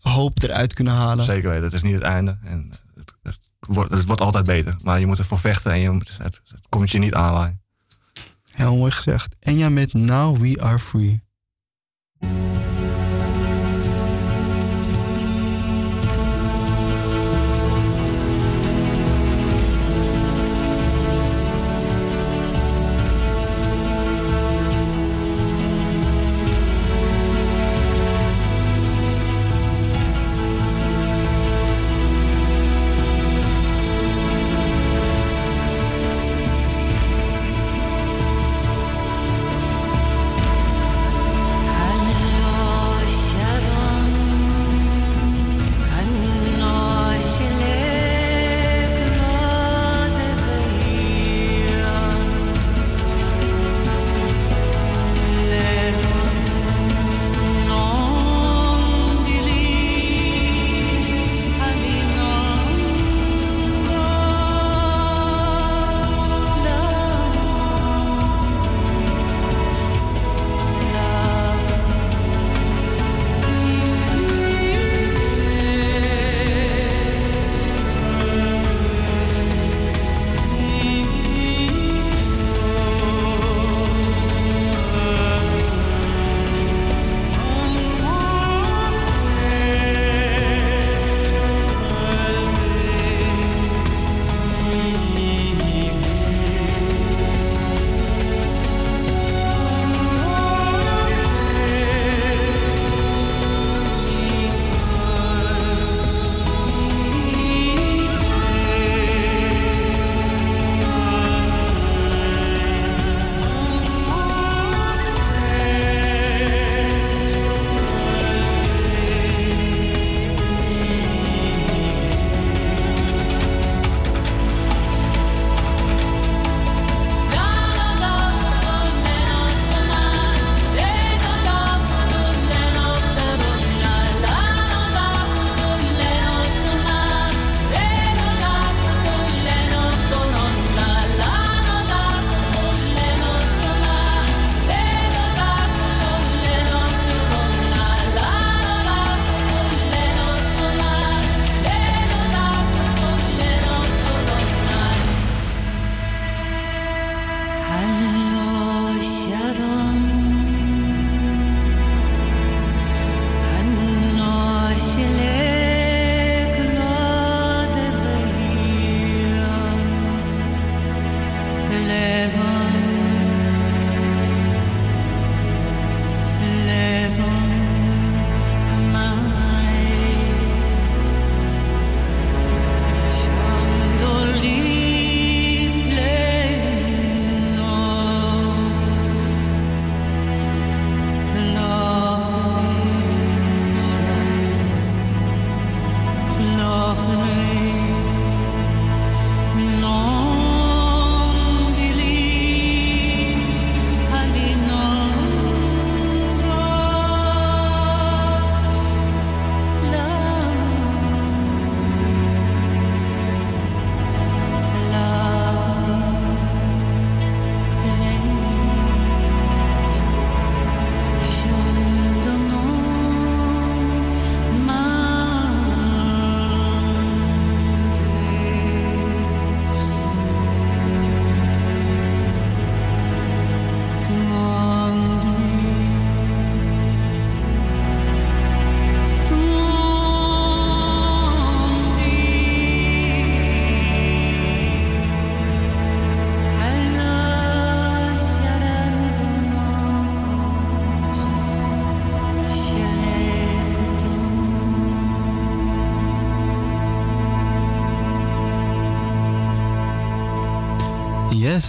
[0.00, 1.24] hoop eruit kunnen halen.
[1.24, 2.38] Zeker weten, het is niet het einde.
[2.44, 4.76] En het, het, wordt, het wordt altijd beter.
[4.82, 7.62] Maar je moet ervoor vechten en je moet, het, het komt je niet aanwaaien.
[8.50, 9.34] Heel mooi gezegd.
[9.40, 11.24] En ja, met Now We Are Free.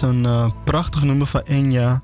[0.04, 2.02] Een uh, prachtig nummer van Enya.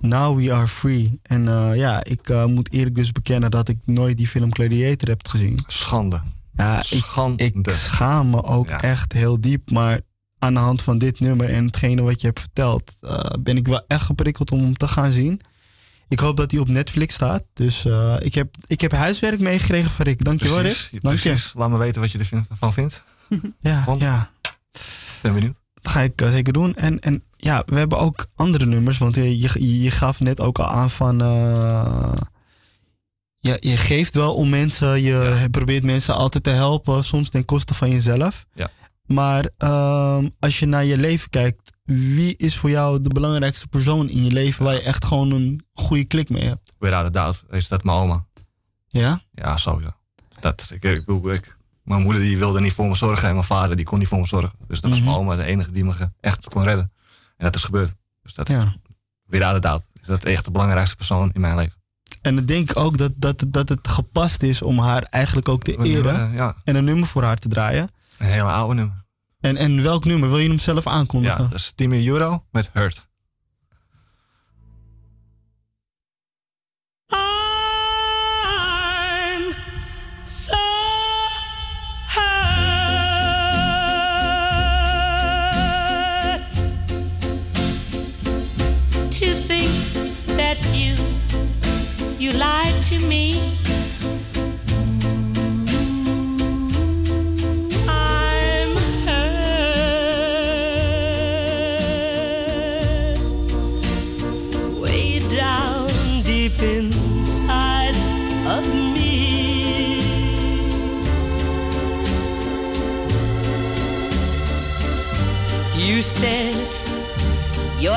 [0.00, 1.20] Now We Are Free.
[1.22, 5.08] En uh, ja, ik uh, moet eerlijk dus bekennen dat ik nooit die film Gladiator
[5.08, 5.58] heb gezien.
[5.66, 6.22] Schande.
[6.52, 7.44] Ja, Schande.
[7.44, 8.82] Ik, ik schaam me ook ja.
[8.82, 9.70] echt heel diep.
[9.70, 10.00] Maar
[10.38, 12.92] aan de hand van dit nummer en hetgene wat je hebt verteld,
[13.40, 15.40] ben ik wel echt geprikkeld om hem te gaan zien.
[16.08, 17.44] Ik hoop dat hij op Netflix staat.
[17.52, 20.24] Dus uh, ik, heb, ik heb huiswerk meegekregen van Rick.
[20.24, 21.00] Dankjewel precies, Rick.
[21.02, 21.52] Dank precies.
[21.52, 21.58] Je.
[21.58, 23.02] Laat me weten wat je ervan vindt.
[23.60, 24.00] ja, Vond.
[24.00, 24.30] ja.
[25.22, 25.56] Ben benieuwd.
[25.88, 26.74] Dat ga ik uh, zeker doen.
[26.76, 28.98] En, en ja, we hebben ook andere nummers.
[28.98, 31.22] Want je, je, je gaf net ook al aan van...
[31.22, 32.12] Uh,
[33.38, 35.02] je, je geeft wel om mensen.
[35.02, 35.48] Je ja.
[35.48, 37.04] probeert mensen altijd te helpen.
[37.04, 38.46] Soms ten koste van jezelf.
[38.54, 38.70] Ja.
[39.06, 44.08] Maar um, als je naar je leven kijkt wie is voor jou de belangrijkste persoon
[44.08, 46.72] in je leven waar je echt gewoon een goede klik mee hebt?
[46.78, 48.26] Without a doubt is dat mijn oma.
[48.88, 49.20] Ja?
[49.32, 49.92] Ja, sowieso.
[50.40, 51.56] Dat, ik, ik, ik,
[51.88, 54.20] mijn moeder die wilde niet voor me zorgen en mijn vader die kon niet voor
[54.20, 54.52] me zorgen.
[54.66, 56.92] Dus dat was mijn oma de enige die me echt kon redden.
[57.36, 57.92] En dat is gebeurd.
[58.22, 58.74] Dus dat ja.
[59.24, 61.76] without a doubt is dat echt de belangrijkste persoon in mijn leven.
[62.22, 65.62] En dan denk ik ook dat, dat, dat het gepast is om haar eigenlijk ook
[65.62, 66.54] te eren ja.
[66.64, 67.88] en een nummer voor haar te draaien.
[68.18, 69.04] Een hele oude nummer.
[69.40, 70.28] En, en welk nummer?
[70.28, 71.42] Wil je hem zelf aankondigen?
[71.42, 73.08] Ja, dat is Timmy Euro met Hurt.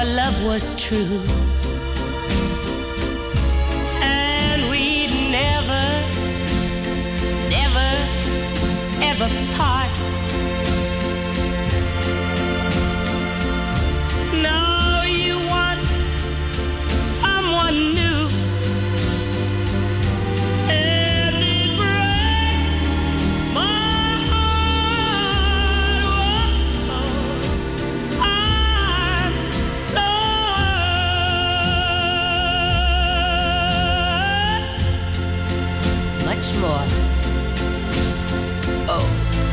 [0.03, 1.19] Your love was true,
[4.01, 5.83] and we'd never,
[7.49, 7.89] never,
[9.03, 9.80] ever part.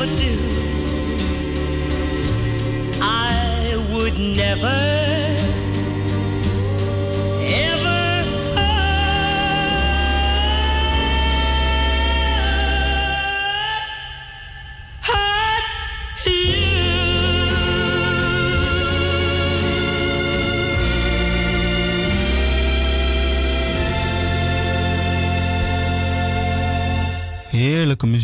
[0.00, 0.34] could ever do,
[3.02, 5.19] I would never.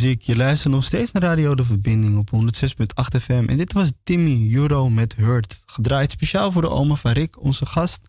[0.02, 0.22] Muziek.
[0.22, 3.44] Je luistert nog steeds naar Radio De Verbinding op 106.8 FM.
[3.48, 5.62] En dit was Timmy Euro met Hurt.
[5.66, 8.00] Gedraaid speciaal voor de oma van Rick, onze gast.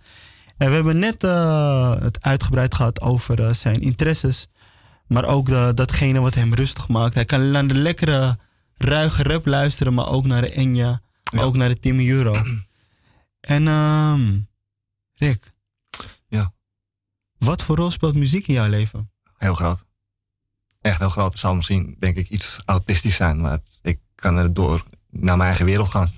[0.57, 4.47] En we hebben net uh, het uitgebreid gehad over uh, zijn interesses.
[5.07, 7.13] Maar ook de, datgene wat hem rustig maakt.
[7.13, 8.37] Hij kan naar de lekkere,
[8.75, 9.93] ruige rap luisteren.
[9.93, 11.01] Maar ook naar de Enya.
[11.31, 11.47] Maar Ja.
[11.47, 12.35] ook naar de Timmy Euro.
[13.39, 14.39] en ehm
[15.13, 15.51] Rick.
[16.27, 16.53] Ja.
[17.37, 19.11] Wat voor rol speelt muziek in jouw leven?
[19.37, 19.85] Heel groot.
[20.87, 21.31] Echt heel groot.
[21.31, 23.41] Het zal misschien, denk ik, iets autistisch zijn.
[23.41, 26.09] Maar het- ik kan er door naar mijn eigen wereld gaan.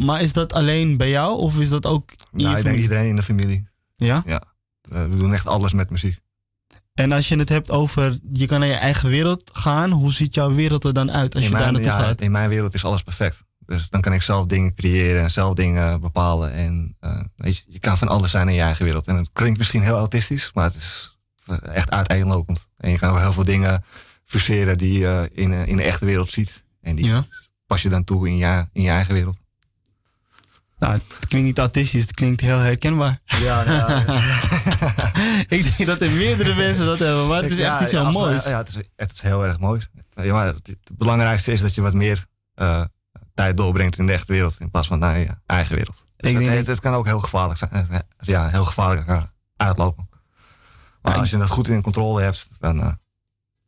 [0.00, 3.08] Maar is dat alleen bij jou of is dat ook in Nou, ik denk iedereen
[3.08, 3.68] in de familie.
[3.96, 4.22] Ja?
[4.26, 4.42] Ja.
[4.80, 6.18] We doen echt alles met muziek.
[6.94, 10.34] En als je het hebt over je kan naar je eigen wereld gaan, hoe ziet
[10.34, 12.20] jouw wereld er dan uit als in je daar naartoe ja, gaat?
[12.20, 13.44] in mijn wereld is alles perfect.
[13.58, 16.52] Dus dan kan ik zelf dingen creëren en zelf dingen bepalen.
[16.52, 19.06] En eh, weet je, je kan van alles zijn in je eigen wereld.
[19.06, 21.11] En het klinkt misschien heel autistisch, maar het is
[21.62, 22.66] echt uiteenlopend.
[22.76, 23.84] En je kan ook heel veel dingen
[24.24, 26.64] verseren die je in, eh, in de echte wereld ziet.
[26.80, 27.24] En die Ja.
[27.66, 29.40] pas je dan toe in je, in je eigen wereld.
[30.78, 33.18] Nou, het klinkt niet autistisch, het klinkt heel herkenbaar.
[33.24, 33.88] Ja, ja.
[35.56, 38.44] ik denk dat er meerdere mensen dat hebben, maar het is echt iets heel moois.
[38.44, 39.80] Ja, het is, het is heel erg mooi.
[40.14, 42.26] Ja, maar het, belangrijkste is dat je wat meer
[42.56, 42.84] uh,
[43.34, 46.04] tijd doorbrengt in de echte wereld in plaats van naar je eigen wereld.
[46.16, 47.70] Ik het, het, het, kan ook heel gevaarlijk zijn.
[47.70, 49.26] Eh, ja, heel gevaarlijk
[49.56, 50.08] uitlopen.
[51.02, 52.92] Maar als je dat goed in controle hebt, dan uh,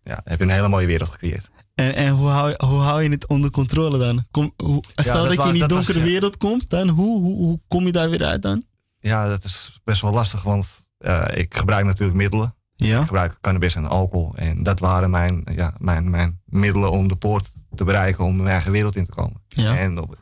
[0.03, 1.51] ja, heb je een hele mooie wereld gecreëerd.
[1.74, 4.24] En, en hoe, hou, hoe hou je het onder controle dan?
[4.30, 7.87] Kom, hoe, stel dat, je in die donkere wereld komt, dan hoe, hoe, hoe, kom
[7.87, 8.64] je daar weer uit dan?
[9.01, 12.55] Ja, dat is best wel lastig, want uh, ik gebruik natuurlijk middelen.
[12.74, 13.01] Ja?
[13.01, 14.35] Ik gebruik cannabis en alcohol.
[14.35, 18.49] En dat waren mijn, ja, mijn, mijn middelen om de poort te bereiken om mijn
[18.49, 19.43] eigen wereld in te komen.
[19.49, 19.76] Ja.
[19.76, 20.16] En op,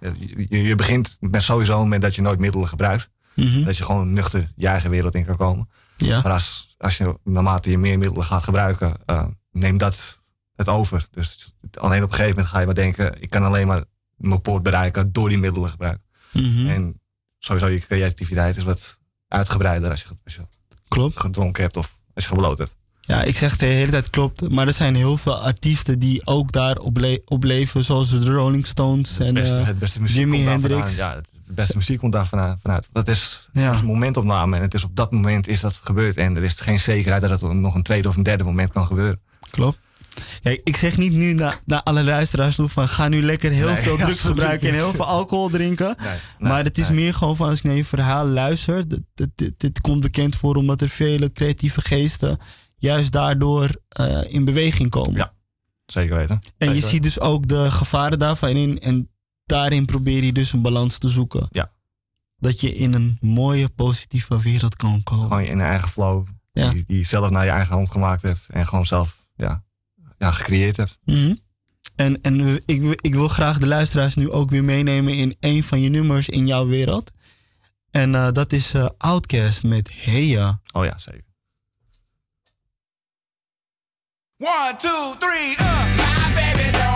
[0.49, 3.11] je, je, begint met sowieso met dat je nooit middelen gebruikt.
[3.35, 5.69] Mm Dat je gewoon nuchter je eigen wereld in kan komen.
[6.05, 6.21] Ja.
[6.23, 10.19] Maar als, als je naarmate je meer middelen gaat gebruiken, uh, neemt dat
[10.57, 11.07] het over.
[11.11, 13.85] Dus alleen op een gegeven moment ga je maar denken, ik kan alleen maar
[14.17, 16.05] mijn poort bereiken door die middelen gebruiken.
[16.33, 17.01] Mm En
[17.39, 18.99] sowieso je creativiteit is wat
[19.29, 20.41] uitgebreider als je, als je
[20.89, 21.21] Klopt.
[21.21, 22.77] gedronken hebt of als je gebloot hebt.
[23.01, 24.51] Ja, ik zeg de hele tijd klopt.
[24.51, 26.77] Maar er zijn heel veel artiesten die ook daar
[27.25, 27.85] op, leven.
[27.85, 30.97] Zoals de Rolling Stones en beste, uh, muziek Jimi Hendrix.
[30.97, 31.21] Ja,
[31.55, 32.89] de beste muziek komt daar vanuit.
[32.93, 33.75] Dat is, ja.
[33.75, 34.57] een momentopname.
[34.57, 36.17] En het is op dat moment is dat gebeurd.
[36.17, 38.87] En er is geen zekerheid dat het nog een tweede of een derde moment kan
[38.87, 39.21] gebeuren.
[39.51, 39.79] Klopt.
[40.43, 44.21] Ik zeg niet nu naar, alle luisteraars toe van ga nu lekker heel veel drugs
[44.21, 45.97] gebruiken en heel veel alcohol drinken.
[46.39, 49.03] maar het is meer gewoon van als ik naar je verhaal luister, dit,
[49.35, 52.39] dit, dit, komt bekend voor omdat er vele creatieve geesten
[52.77, 53.69] juist daardoor
[54.01, 55.15] uh, in beweging komen.
[55.15, 55.33] Ja,
[55.87, 56.39] zeker weten.
[56.59, 59.12] En je ziet dus ook de gevaren daarvan in en
[59.45, 61.47] daarin probeer je dus een balans te zoeken.
[61.51, 61.70] Ja.
[62.36, 65.24] Dat je in een mooie, positieve wereld kan komen.
[65.24, 66.26] Gewoon in een eigen flow.
[66.53, 66.70] Ja.
[66.70, 68.47] Die, die je zelf naar je eigen hand gemaakt hebt.
[68.49, 69.62] En gewoon zelf ja,
[70.18, 70.99] ja, gecreëerd hebt.
[71.05, 71.40] Mm
[71.97, 75.80] En, en ik, ik wil graag de luisteraars nu ook weer meenemen in een van
[75.80, 77.11] je nummers in jouw wereld.
[77.90, 80.61] En uh, dat is uh, Outcast met Heya.
[80.72, 81.24] Oh ja, zeker.
[84.38, 85.97] One, two, three, uh.
[85.97, 86.91] My baby don't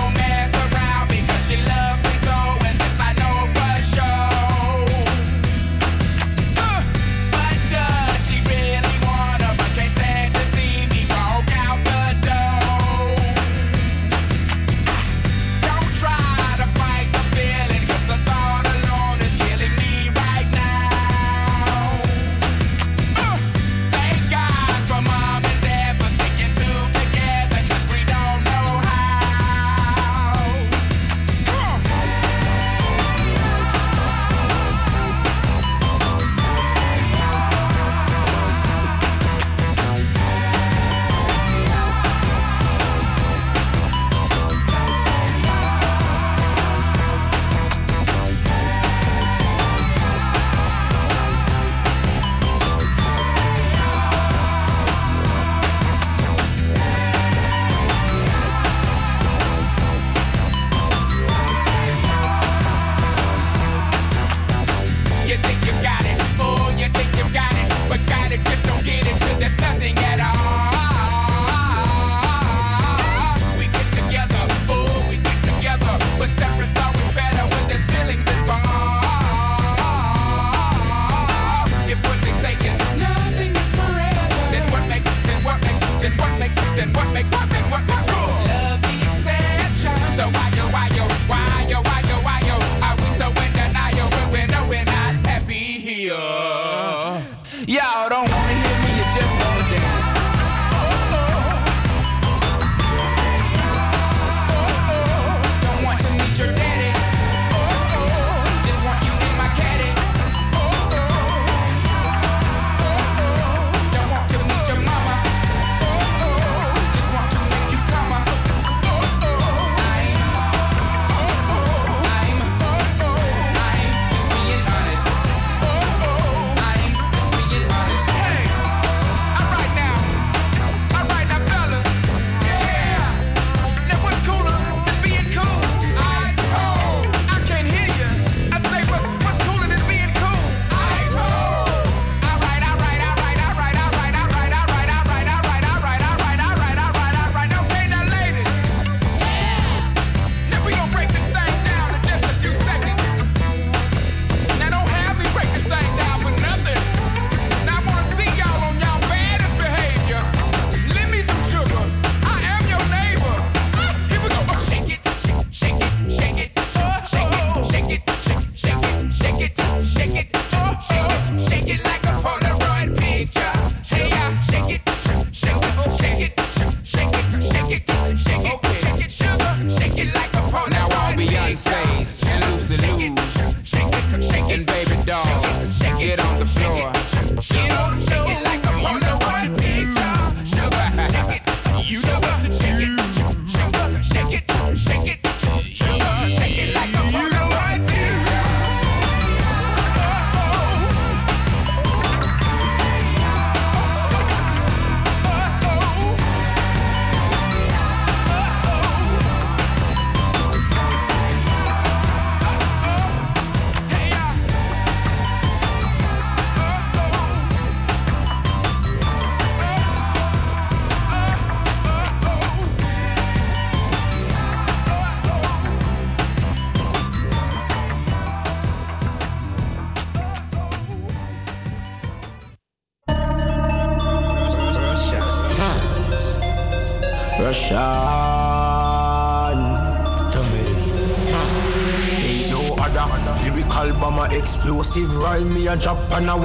[170.06, 170.35] Take it.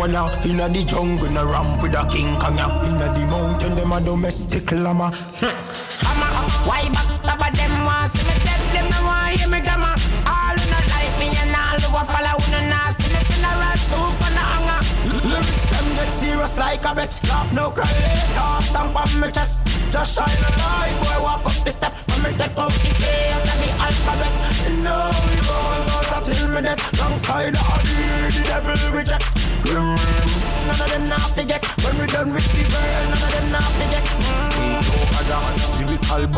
[0.02, 4.02] Wanna inna the jungle, a ramp with a king kong Inna the mountain, them a
[4.02, 5.14] domestic llama.
[5.38, 5.54] Hmm.
[6.02, 6.34] Hammer,
[6.66, 8.62] why backstabber them want see me dead?
[8.74, 9.94] Them no want hear me gamma.
[10.26, 13.22] All who not like me and all who a follow who no nah see me
[13.30, 14.82] funeral soup and a hanger.
[15.30, 17.14] Lyrics them get serious like a bet.
[17.30, 19.62] Laugh no cry later, stamp on my chest.
[19.94, 21.94] Just shine a light, boy, walk up the step.
[22.10, 23.06] When me take out the K
[23.38, 24.34] and the alphabet.
[24.82, 26.82] Know we roll out till me dead.
[26.98, 27.62] Alongside the
[28.34, 29.41] the devil reject.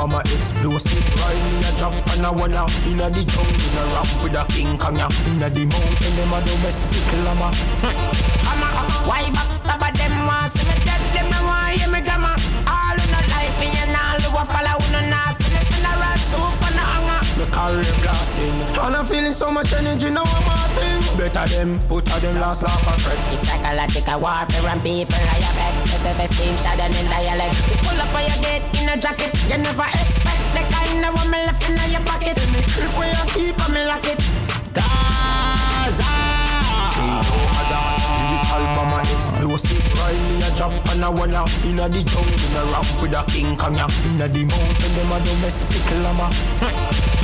[0.04, 1.04] Bomber, explosive.
[1.24, 4.44] Ride me a drop and a wanna inna the jungle, in a rap with a
[4.52, 5.08] king kong ya.
[5.32, 7.50] Inna the mountain, them a domestic llama.
[8.44, 8.72] Hammer,
[9.08, 11.02] why backstabber them want see me dead?
[11.16, 12.36] Them no want hear me gamma.
[12.68, 15.43] All who not like me and all who a follow who no nah
[17.44, 17.84] a hanger.
[17.84, 22.20] Me blasting And I'm feeling so much energy now I'm laughing Better them, put a
[22.20, 23.20] them last laugh and fret.
[23.34, 25.74] It's psychological warfare and people are your bed
[26.04, 27.56] Self-esteem shattered in dialect.
[27.70, 29.32] You pull up on your gate in a jacket.
[29.48, 32.36] You never expect the kind of woman left in your pocket.
[32.36, 34.20] Any grip where you keep on me lock it
[34.76, 36.12] Gaza.
[37.00, 42.04] Ain't no other Lyrical bomber explosive Ride me a jump and a wanna Inna the
[42.04, 45.88] jungle in a rap with a king kong ya Inna the mountain them a domestic
[46.04, 46.28] llama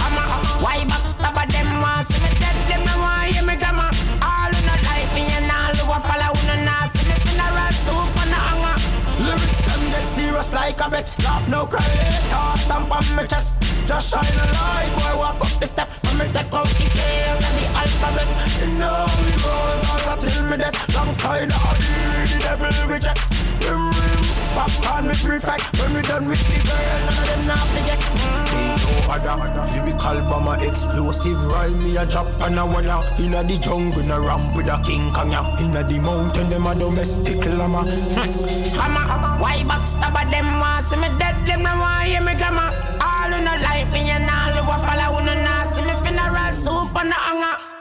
[0.10, 2.56] Hammer, why backstabber them want see me dead?
[2.70, 3.90] Them no want hear me gamma
[4.22, 7.16] All who not like me and all who a follow who no nah see me
[7.22, 8.78] funeral soup and a hanger
[9.24, 11.16] Lyrics them get serious like a bet.
[11.24, 13.58] Laugh no cry later Stamp on my chest.
[13.86, 15.90] Just shine a light Boy walk up the step.
[16.06, 17.00] When me take out the K
[17.30, 18.30] and the alphabet.
[18.62, 23.22] You know we roll out till me dead Alongside all the devil reject.
[23.66, 24.29] Rim rim
[24.60, 28.00] Popcorn me prefect When we done with the girl None of them not forget
[28.60, 29.40] Ain't no other
[29.72, 34.20] Lyrical bomber explosive Rhyme me a drop and a wanna Inna the jungle in a
[34.20, 38.76] ramp with a king kong ya Inna the mountain them a domestic llama mm.
[38.76, 39.08] Hammer,
[39.40, 41.36] why backstabber them want see me dead?
[41.48, 42.76] Them no want hear me gamma.
[43.00, 45.94] All who not like me and all who a follow who no nah see me
[46.04, 47.79] funeral soup and a hanger.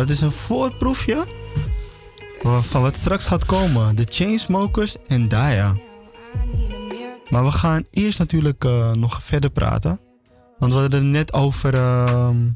[0.00, 1.26] Dat is een voorproefje
[2.42, 3.96] van wat straks gaat komen.
[3.96, 5.76] De Chainsmokers en Daya.
[7.30, 10.00] Maar we gaan eerst natuurlijk eh, nog verder praten.
[10.58, 12.48] Want we hadden het net over, ehm,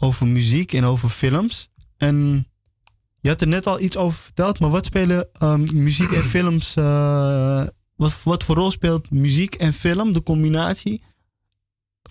[0.00, 1.70] over muziek en over films.
[1.96, 2.46] En
[3.20, 6.76] je had er net al iets over verteld, maar wat spelen ehm, muziek en films...
[6.76, 7.64] eh,
[7.96, 11.02] wat, wat voor rol speelt muziek en film, de combinatie?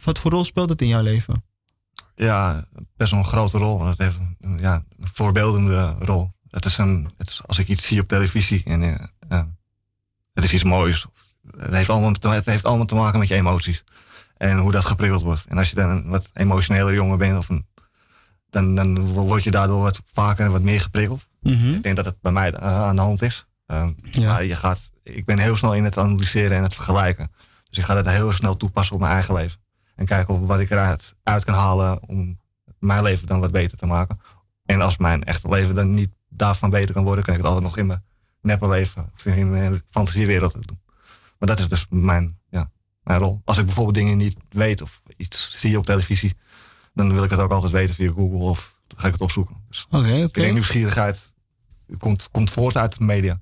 [0.04, 1.51] Wat voor rol speelt het in jouw leven?
[2.26, 2.64] Ja,
[2.98, 3.86] best wel een grote rol.
[3.86, 6.32] Het heeft een, ja, een voorbeeldende rol.
[6.50, 9.48] Het is een, het is als ik iets zie op televisie en eh, ja,
[10.34, 11.06] het is iets moois.
[11.58, 13.84] Het heeft, allemaal te, het heeft allemaal te maken met je emoties.
[14.38, 15.46] En hoe dat geprikkeld wordt.
[15.46, 17.68] En als je dan een wat emotioneler jongen bent, of een,
[18.50, 21.28] dan, dan word je daardoor wat vaker en wat meer geprikkeld.
[21.40, 21.74] Mhm.
[21.74, 23.46] Ik denk dat het bij mij eh, aan de hand is.
[23.66, 27.32] Ehm, maar je gaat, ik ben heel snel in het analyseren en het vergelijken.
[27.70, 29.60] Dus ik ga dat heel snel toepassen op mijn eigen leven.
[30.02, 32.40] En kijken wat ik eruit uit kan halen om
[32.80, 34.20] mijn leven dan wat beter te maken.
[34.66, 37.66] En als mijn echte leven dan niet daarvan beter kan worden, kan ik het altijd
[37.66, 38.04] nog in mijn
[38.42, 40.82] neppe leven of in mijn fantasiewereld doen.
[41.38, 42.72] Maar dat is dus mijn, ja,
[43.04, 43.42] mijn rol.
[43.46, 46.36] Als ik bijvoorbeeld dingen niet weet of iets zie op televisie,
[46.94, 49.56] dan wil ik het ook altijd weten via Google of dan ga ik het opzoeken.
[49.68, 50.42] Dus Oké, ik oké.
[50.42, 51.34] denk nieuwsgierigheid
[51.98, 53.42] komt, komt voort uit de media.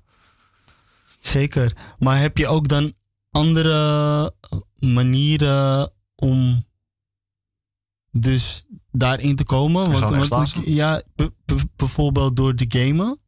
[1.20, 1.72] Zeker.
[1.98, 2.92] Maar heb je ook dan
[3.30, 4.34] andere
[4.78, 6.64] manieren om
[8.10, 9.90] dus daarin te komen?
[9.90, 11.02] Want, want ja,
[11.76, 13.18] bijvoorbeeld door te gamen.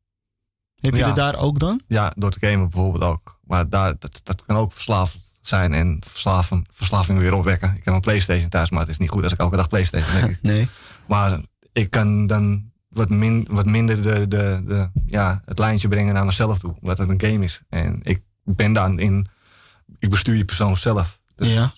[0.74, 1.12] Heb je Ja.
[1.12, 1.82] daar ook dan?
[1.88, 3.38] Ja, door te gamen bijvoorbeeld ook.
[3.44, 7.74] Maar daar, dat, dat kan ook verslavend zijn en verslaven, verslaving weer opwekken.
[7.76, 10.20] Ik heb een Playstation thuis, maar het is niet goed als ik elke dag Playstation
[10.20, 10.42] denk ik.
[10.52, 10.68] Nee.
[11.08, 11.40] Maar
[11.72, 16.24] ik kan dan wat, min, wat minder de, de, de, ja, het lijntje brengen naar
[16.24, 16.74] mezelf toe.
[16.80, 17.60] Omdat het een game is.
[17.68, 19.26] En ik ben dan in...
[19.98, 21.20] Ik bestuur je persoon zelf.
[21.34, 21.72] Dus Ja.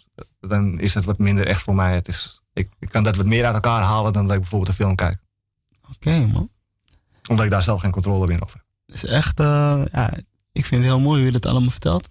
[0.49, 1.95] Dan is het wat minder echt voor mij.
[1.95, 4.71] Het is, ik, ik kan dat wat meer uit elkaar halen dan dat ik bijvoorbeeld
[4.71, 5.17] een film kijk.
[5.95, 6.51] Oké, man.
[7.29, 8.95] Omdat ik daar zelf geen controle meer over heb.
[8.97, 10.11] Is echt, eh, ja,
[10.53, 12.09] ik vind het heel mooi hoe je het allemaal vertelt.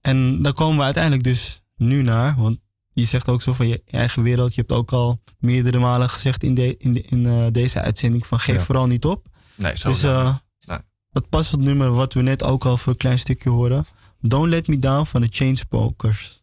[0.00, 2.58] En dan komen we uiteindelijk dus nu naar, want
[2.92, 4.54] je zegt ook zo van je eigen wereld.
[4.54, 8.26] Je hebt ook al meerdere malen gezegd in, de, in, de, in eh, deze uitzending
[8.26, 8.62] van geef Ja.
[8.62, 9.26] vooral niet op.
[9.54, 10.34] Nee, zo Dus eh,
[10.66, 10.78] Nee.
[11.10, 13.84] dat past op het nummer wat we net ook al voor een klein stukje horen.
[14.20, 16.39] Don't Let Me Down van de Chainsmokers.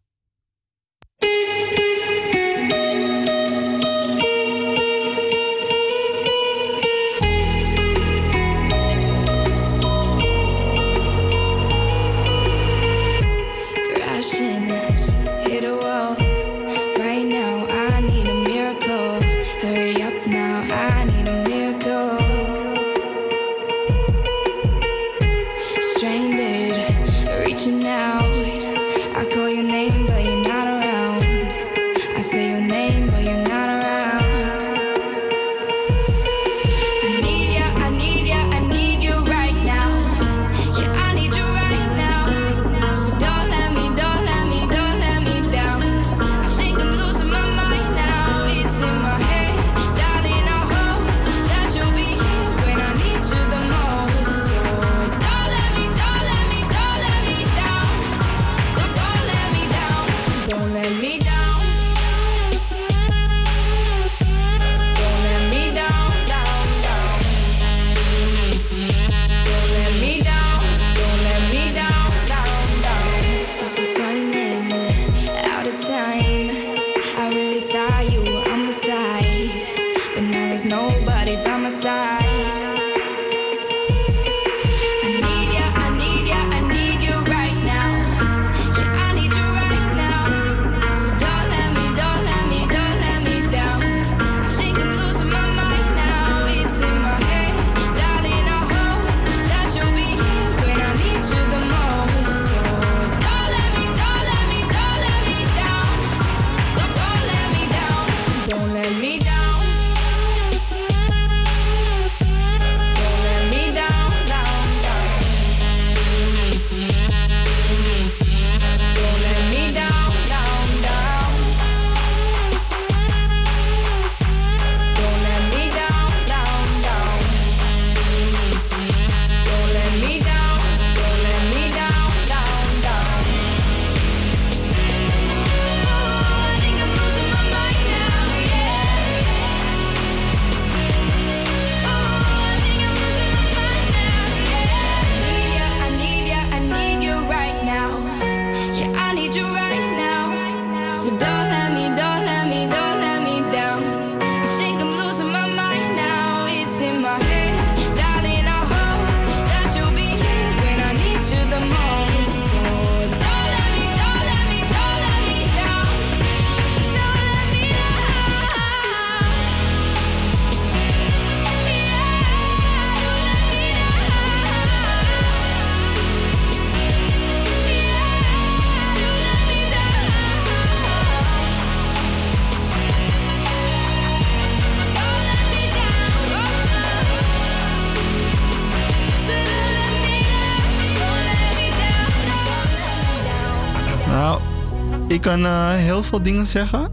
[195.17, 196.91] Ik kan eh, heel veel dingen zeggen.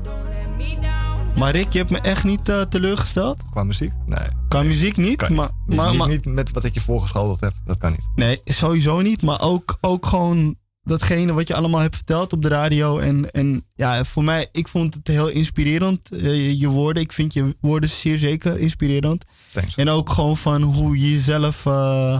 [1.36, 3.42] Maar Rick, je hebt me echt niet uh, teleurgesteld.
[3.50, 3.92] Qua muziek?
[4.06, 4.26] Nee.
[4.48, 5.76] Qua muziek niet, kan maar, niet.
[5.76, 7.52] maar, niet, maar, niet met wat ik je voorgeschoteld heb.
[7.64, 8.08] Dat kan niet.
[8.14, 9.22] Nee, sowieso niet.
[9.22, 12.98] Maar ook, ook gewoon datgene wat je allemaal hebt verteld op de radio.
[12.98, 16.12] En, en ja, voor mij, ik vond het heel inspirerend.
[16.12, 19.24] Uh, je woorden, ik vind je woorden zeer zeker inspirerend.
[19.52, 19.74] Thanks.
[19.74, 22.18] En ook gewoon van hoe je jezelf, uh,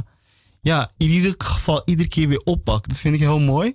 [0.60, 2.88] ja, in ieder geval iedere keer weer oppakt.
[2.88, 3.74] Dat vind ik heel mooi.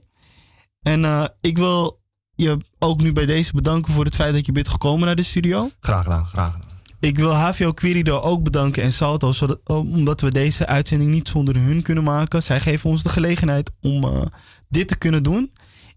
[0.81, 1.98] En ik wil
[2.39, 5.23] je ook nu bij deze bedanken voor het feit dat je bent gekomen naar de
[5.23, 5.69] studio.
[5.79, 6.67] Graag gedaan, graag gedaan.
[6.99, 11.55] Ik wil HVO Querido ook bedanken en Salto, zodat, omdat we deze uitzending niet zonder
[11.55, 12.43] hun kunnen maken.
[12.43, 14.21] Zij geven ons de gelegenheid om uh,
[14.69, 15.51] dit te kunnen doen.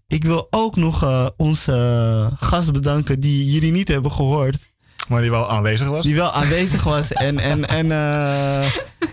[0.07, 4.71] Ik wil ook nog uh, onze uh, gast bedanken die jullie niet hebben gehoord.
[5.07, 6.05] Maar die wel aanwezig was?
[6.05, 7.11] Die wel aanwezig was.
[7.13, 7.87] en en, en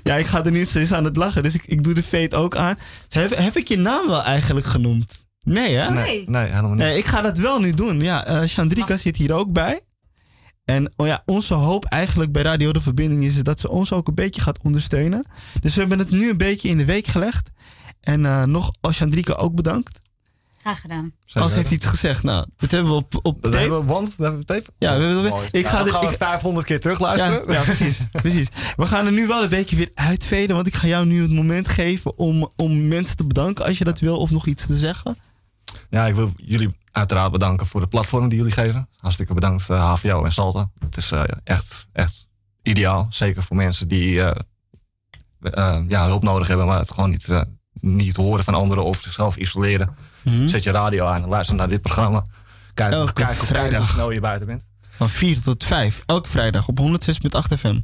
[0.03, 2.35] ja, ik ga er nu steeds aan het lachen, dus ik, ik doe de feit
[2.35, 2.79] ook aan.
[3.09, 5.21] Heb, heb ik je naam wel eigenlijk genoemd?
[5.43, 5.91] Nee, hè?
[5.91, 6.79] Nee, nee helemaal niet.
[6.79, 8.01] Nee, ik ga dat wel nu doen.
[8.01, 9.81] Ja, uh, Chandrika zit hier ook bij.
[10.65, 14.09] En oh ja, onze hoop eigenlijk bij Radio de Verbinding is dat ze ons ook
[14.09, 15.27] een beetje gaat ondersteunen.
[15.61, 17.51] Dus we hebben het nu een beetje in de week gelegd.
[18.01, 19.99] En uh, nog als Chandrika ook bedankt.
[20.61, 21.13] Graag gedaan.
[21.33, 22.23] Als heeft iets gezegd.
[22.23, 23.57] Nou, dat hebben we op, op dat tape.
[23.57, 24.67] hebben we, want, dat hebben we tape.
[24.79, 25.49] Ja, we hebben, Mooi.
[25.51, 27.43] ik ja, ga dan de, gaan we ik, 500 keer terugluisteren.
[27.47, 28.49] Ja, ja precies, precies.
[28.77, 30.55] We gaan er nu wel een beetje weer uitveden.
[30.57, 33.85] Want ik ga jou nu het moment geven om, om mensen te bedanken als je
[33.85, 34.19] dat wil.
[34.19, 35.17] Of nog iets te zeggen.
[35.91, 38.89] Ja, ik wil jullie uiteraard bedanken voor de platform die jullie geven.
[38.97, 40.71] Hartstikke bedankt uh, HVO en Salta.
[40.79, 42.29] Het is uh, echt, echt
[42.63, 43.07] ideaal.
[43.11, 44.31] Zeker voor mensen die uh,
[45.89, 47.29] ja, hulp nodig hebben, maar het gewoon niet,
[47.73, 49.95] niet horen van anderen of zichzelf isoleren.
[50.23, 50.49] Mm -hmm.
[50.49, 52.27] Zet je radio aan en luister naar dit programma.
[52.75, 53.81] Kijk, Elke kijk vrijdag.
[53.81, 54.67] hoe snel je buiten bent.
[54.89, 56.03] Van 4 tot 5.
[56.07, 57.81] Elke vrijdag op 106.8 FM.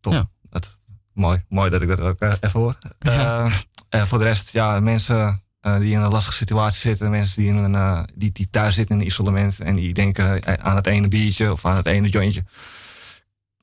[0.00, 0.12] Top.
[0.12, 0.28] Ja.
[0.50, 0.70] Dat,
[1.12, 2.78] mooi, mooi dat ik dat ook even hoor.
[2.98, 3.50] Ja.
[3.90, 7.10] voor de rest, ja, mensen uh, die in een lastige situatie zitten.
[7.10, 9.60] Mensen die, in een, uh, die, die thuis zitten in isolement.
[9.60, 12.44] En die denken aan het ene biertje of aan het ene jointje.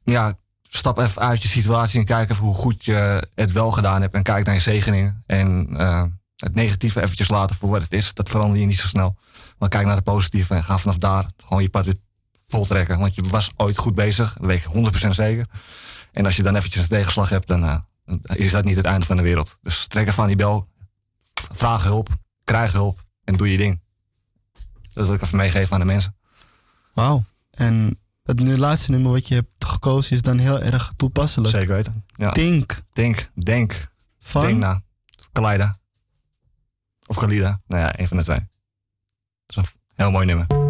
[0.03, 4.01] Ja, stap even uit je situatie en kijk even hoe goed je het wel gedaan
[4.01, 4.13] hebt.
[4.13, 5.23] En kijk naar je zegeningen.
[5.25, 5.75] En
[6.35, 8.13] het negatieve eventjes laten voor wat het is.
[8.13, 9.15] Dat verander je niet zo snel.
[9.57, 11.97] Maar kijk naar de positieve en ga vanaf daar gewoon je pad weer
[12.47, 12.99] voltrekken.
[12.99, 14.33] Want je was ooit goed bezig.
[14.33, 15.45] Dat weet ik 100% zeker.
[16.11, 17.85] En als je dan eventjes een tegenslag hebt, dan
[18.23, 19.57] is dat niet het einde van de wereld.
[19.61, 20.67] Dus trek even aan die bel
[21.51, 22.09] vraag hulp,
[22.43, 23.81] krijg hulp en doe je ding.
[24.93, 26.15] Dat wil ik even meegeven aan de mensen.
[26.93, 27.23] Wauw.
[27.51, 31.55] En het laatste nummer wat je hebt gekozen is dan heel erg toepasselijk.
[31.55, 32.05] Zeker weten.
[32.07, 32.31] Ja.
[32.31, 32.81] Denk.
[32.93, 33.91] Denk, denk.
[34.19, 34.41] Van?
[34.41, 34.81] Denk na.
[35.31, 35.77] Kaleida.
[37.05, 37.61] Of Kalida.
[37.67, 38.39] Nou ja, een van de twee.
[39.45, 40.64] Dat is een heel mooi nummer.